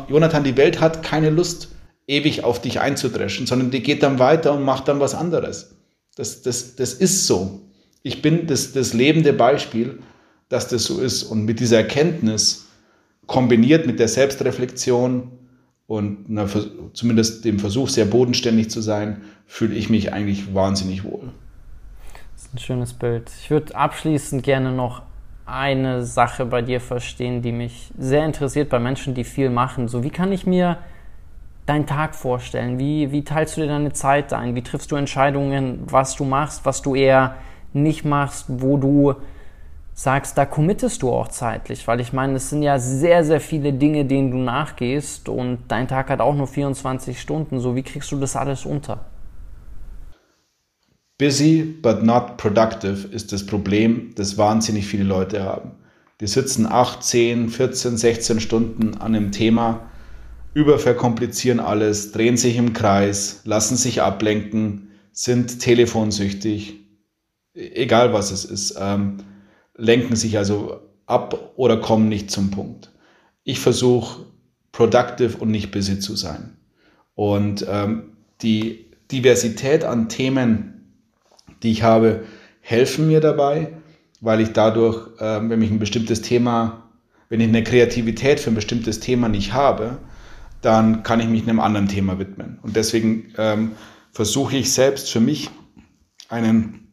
[0.08, 1.68] Jonathan, die Welt hat keine Lust,
[2.06, 5.76] ewig auf dich einzudreschen, sondern die geht dann weiter und macht dann was anderes.
[6.16, 7.60] Das, das, das ist so.
[8.02, 9.98] Ich bin das, das lebende Beispiel,
[10.48, 11.22] dass das so ist.
[11.22, 12.68] Und mit dieser Erkenntnis,
[13.26, 15.30] kombiniert mit der Selbstreflexion
[15.86, 16.48] und einer,
[16.94, 21.30] zumindest dem Versuch, sehr bodenständig zu sein, fühle ich mich eigentlich wahnsinnig wohl.
[22.34, 23.30] Das ist ein schönes Bild.
[23.40, 25.02] Ich würde abschließend gerne noch
[25.49, 29.88] eine Sache bei dir verstehen, die mich sehr interessiert bei Menschen, die viel machen.
[29.88, 30.78] So, wie kann ich mir
[31.66, 32.78] deinen Tag vorstellen?
[32.78, 34.55] Wie, wie teilst du dir deine Zeit ein?
[34.55, 37.36] Wie triffst du Entscheidungen, was du machst, was du eher
[37.72, 39.14] nicht machst, wo du
[39.94, 43.72] sagst, da committest du auch zeitlich, weil ich meine, es sind ja sehr, sehr viele
[43.72, 47.59] Dinge, denen du nachgehst und dein Tag hat auch nur 24 Stunden.
[47.59, 49.01] So, wie kriegst du das alles unter?
[51.19, 55.73] Busy but not productive ist das Problem, das wahnsinnig viele Leute haben.
[56.20, 59.90] Die sitzen 8, 10, 14, 16 Stunden an einem Thema,
[60.55, 66.77] überverkomplizieren alles, drehen sich im Kreis, lassen sich ablenken, sind telefonsüchtig,
[67.55, 68.77] egal was es ist.
[68.78, 69.19] Ähm,
[69.77, 72.93] lenken sich also ab oder kommen nicht zum Punkt.
[73.43, 74.27] Ich versuche
[74.70, 76.57] productive und nicht busy zu sein.
[77.15, 80.77] Und ähm, die Diversität an Themen,
[81.62, 82.24] die ich habe,
[82.60, 83.72] helfen mir dabei,
[84.20, 86.85] weil ich dadurch, ähm, wenn ich ein bestimmtes Thema,
[87.28, 89.98] wenn ich eine Kreativität für ein bestimmtes Thema nicht habe,
[90.60, 92.59] dann kann ich mich einem anderen Thema widmen.
[92.62, 93.72] Und deswegen ähm,
[94.10, 95.51] versuche ich selbst für mich
[96.28, 96.89] einen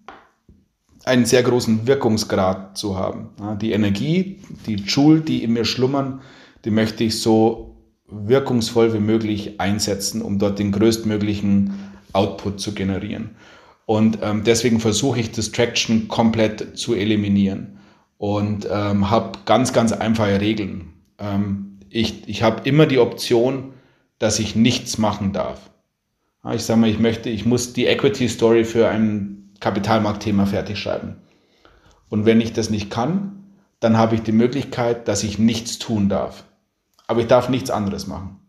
[1.06, 3.30] einen sehr großen Wirkungsgrad zu haben.
[3.62, 6.22] Die Energie, die Joule, die in mir schlummern,
[6.66, 7.78] die möchte ich so
[8.08, 11.74] wirkungsvoll wie möglich einsetzen, um dort den größtmöglichen
[12.12, 13.32] Output zu generieren.
[13.86, 17.78] Und ähm, deswegen versuche ich Distraction komplett zu eliminieren
[18.18, 20.94] und ähm, habe ganz, ganz einfache Regeln.
[21.20, 23.74] Ähm, ich ich habe immer die Option,
[24.18, 25.70] dass ich nichts machen darf.
[26.54, 31.16] Ich sage mal, ich möchte, ich muss die Equity Story für einen Kapitalmarktthema fertig schreiben.
[32.10, 33.44] Und wenn ich das nicht kann,
[33.80, 36.44] dann habe ich die Möglichkeit, dass ich nichts tun darf.
[37.08, 38.40] Aber ich darf nichts anderes machen.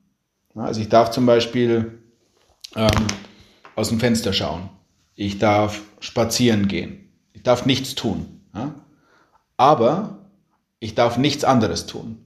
[0.55, 1.99] Also ich darf zum Beispiel
[2.75, 3.07] ähm,
[3.75, 4.69] aus dem Fenster schauen.
[5.17, 7.11] Ich darf spazieren gehen.
[7.33, 8.41] Ich darf nichts tun.
[8.55, 8.75] Ja?
[9.57, 10.31] Aber
[10.79, 12.19] ich darf nichts anderes tun.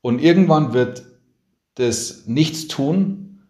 [0.00, 1.04] Und irgendwann wird
[1.76, 3.40] das Nichtstun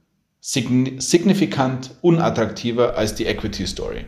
[0.41, 4.05] signifikant unattraktiver als die Equity Story.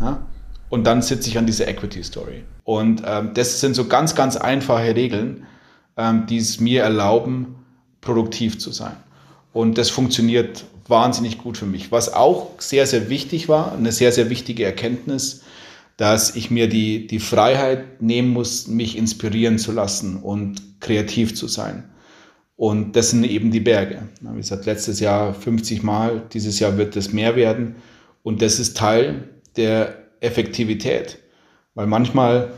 [0.00, 0.26] Ja?
[0.68, 2.44] Und dann sitze ich an dieser Equity Story.
[2.64, 5.46] Und ähm, das sind so ganz, ganz einfache Regeln,
[5.96, 7.56] ähm, die es mir erlauben,
[8.02, 8.96] produktiv zu sein.
[9.52, 11.92] Und das funktioniert wahnsinnig gut für mich.
[11.92, 15.42] Was auch sehr, sehr wichtig war, eine sehr, sehr wichtige Erkenntnis,
[15.96, 21.48] dass ich mir die, die Freiheit nehmen muss, mich inspirieren zu lassen und kreativ zu
[21.48, 21.84] sein.
[22.56, 24.08] Und das sind eben die Berge.
[24.20, 27.76] Wie gesagt, letztes Jahr 50 Mal, dieses Jahr wird es mehr werden.
[28.22, 31.18] Und das ist Teil der Effektivität.
[31.74, 32.52] Weil manchmal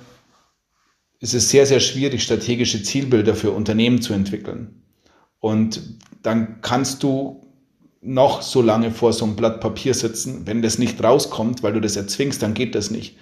[1.19, 4.83] ist es sehr, sehr schwierig, strategische Zielbilder für Unternehmen zu entwickeln.
[5.39, 5.83] Und
[6.23, 7.43] dann kannst du
[8.01, 10.47] noch so lange vor so einem Blatt Papier sitzen.
[10.47, 13.17] Wenn das nicht rauskommt, weil du das erzwingst, dann geht das nicht.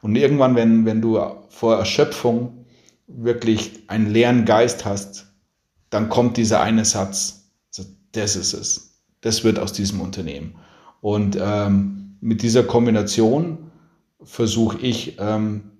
[0.00, 2.64] Und irgendwann, wenn, wenn du vor Erschöpfung
[3.06, 5.32] wirklich einen leeren Geist hast,
[5.90, 7.50] dann kommt dieser eine Satz.
[8.12, 9.00] Das ist es.
[9.20, 10.56] Das wird aus diesem Unternehmen.
[11.00, 13.70] Und ähm, mit dieser Kombination
[14.22, 15.70] versuche ich, ähm,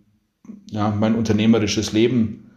[0.70, 2.50] ja, mein unternehmerisches Leben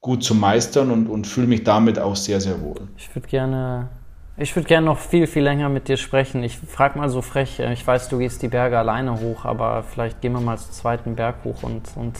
[0.00, 2.88] gut zu meistern und, und fühle mich damit auch sehr, sehr wohl.
[2.96, 3.90] Ich würde gerne,
[4.36, 6.42] ich würde gerne noch viel, viel länger mit dir sprechen.
[6.42, 9.84] Ich frage mal so frech, äh, ich weiß, du gehst die Berge alleine hoch, aber
[9.84, 12.18] vielleicht gehen wir mal zum zweiten Berg hoch und, und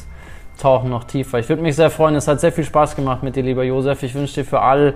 [0.59, 1.41] tauchen noch tiefer.
[1.41, 2.15] Ich würde mich sehr freuen.
[2.15, 4.03] Es hat sehr viel Spaß gemacht mit dir, lieber Josef.
[4.05, 4.95] Ich wünsche dir für all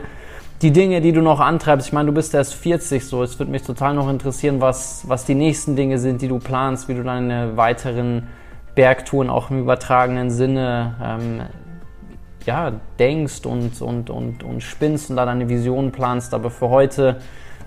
[0.62, 1.88] die Dinge, die du noch antreibst.
[1.88, 3.22] Ich meine, du bist erst 40 so.
[3.24, 6.88] Es würde mich total noch interessieren, was, was die nächsten Dinge sind, die du planst,
[6.88, 8.28] wie du deine weiteren
[8.76, 11.40] Bergtouren auch im übertragenen Sinne ähm,
[12.48, 16.32] ja, denkst und, und, und, und spinnst und da deine Visionen planst.
[16.32, 17.18] Aber für heute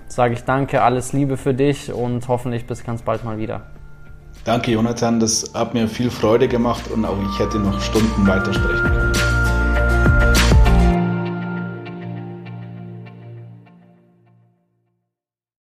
[0.08, 3.62] sage ich danke, alles Liebe für dich und hoffentlich bis ganz bald mal wieder.
[4.44, 5.20] Danke, Jonathan.
[5.20, 9.31] Das hat mir viel Freude gemacht und auch ich hätte noch Stunden weitersprechen können.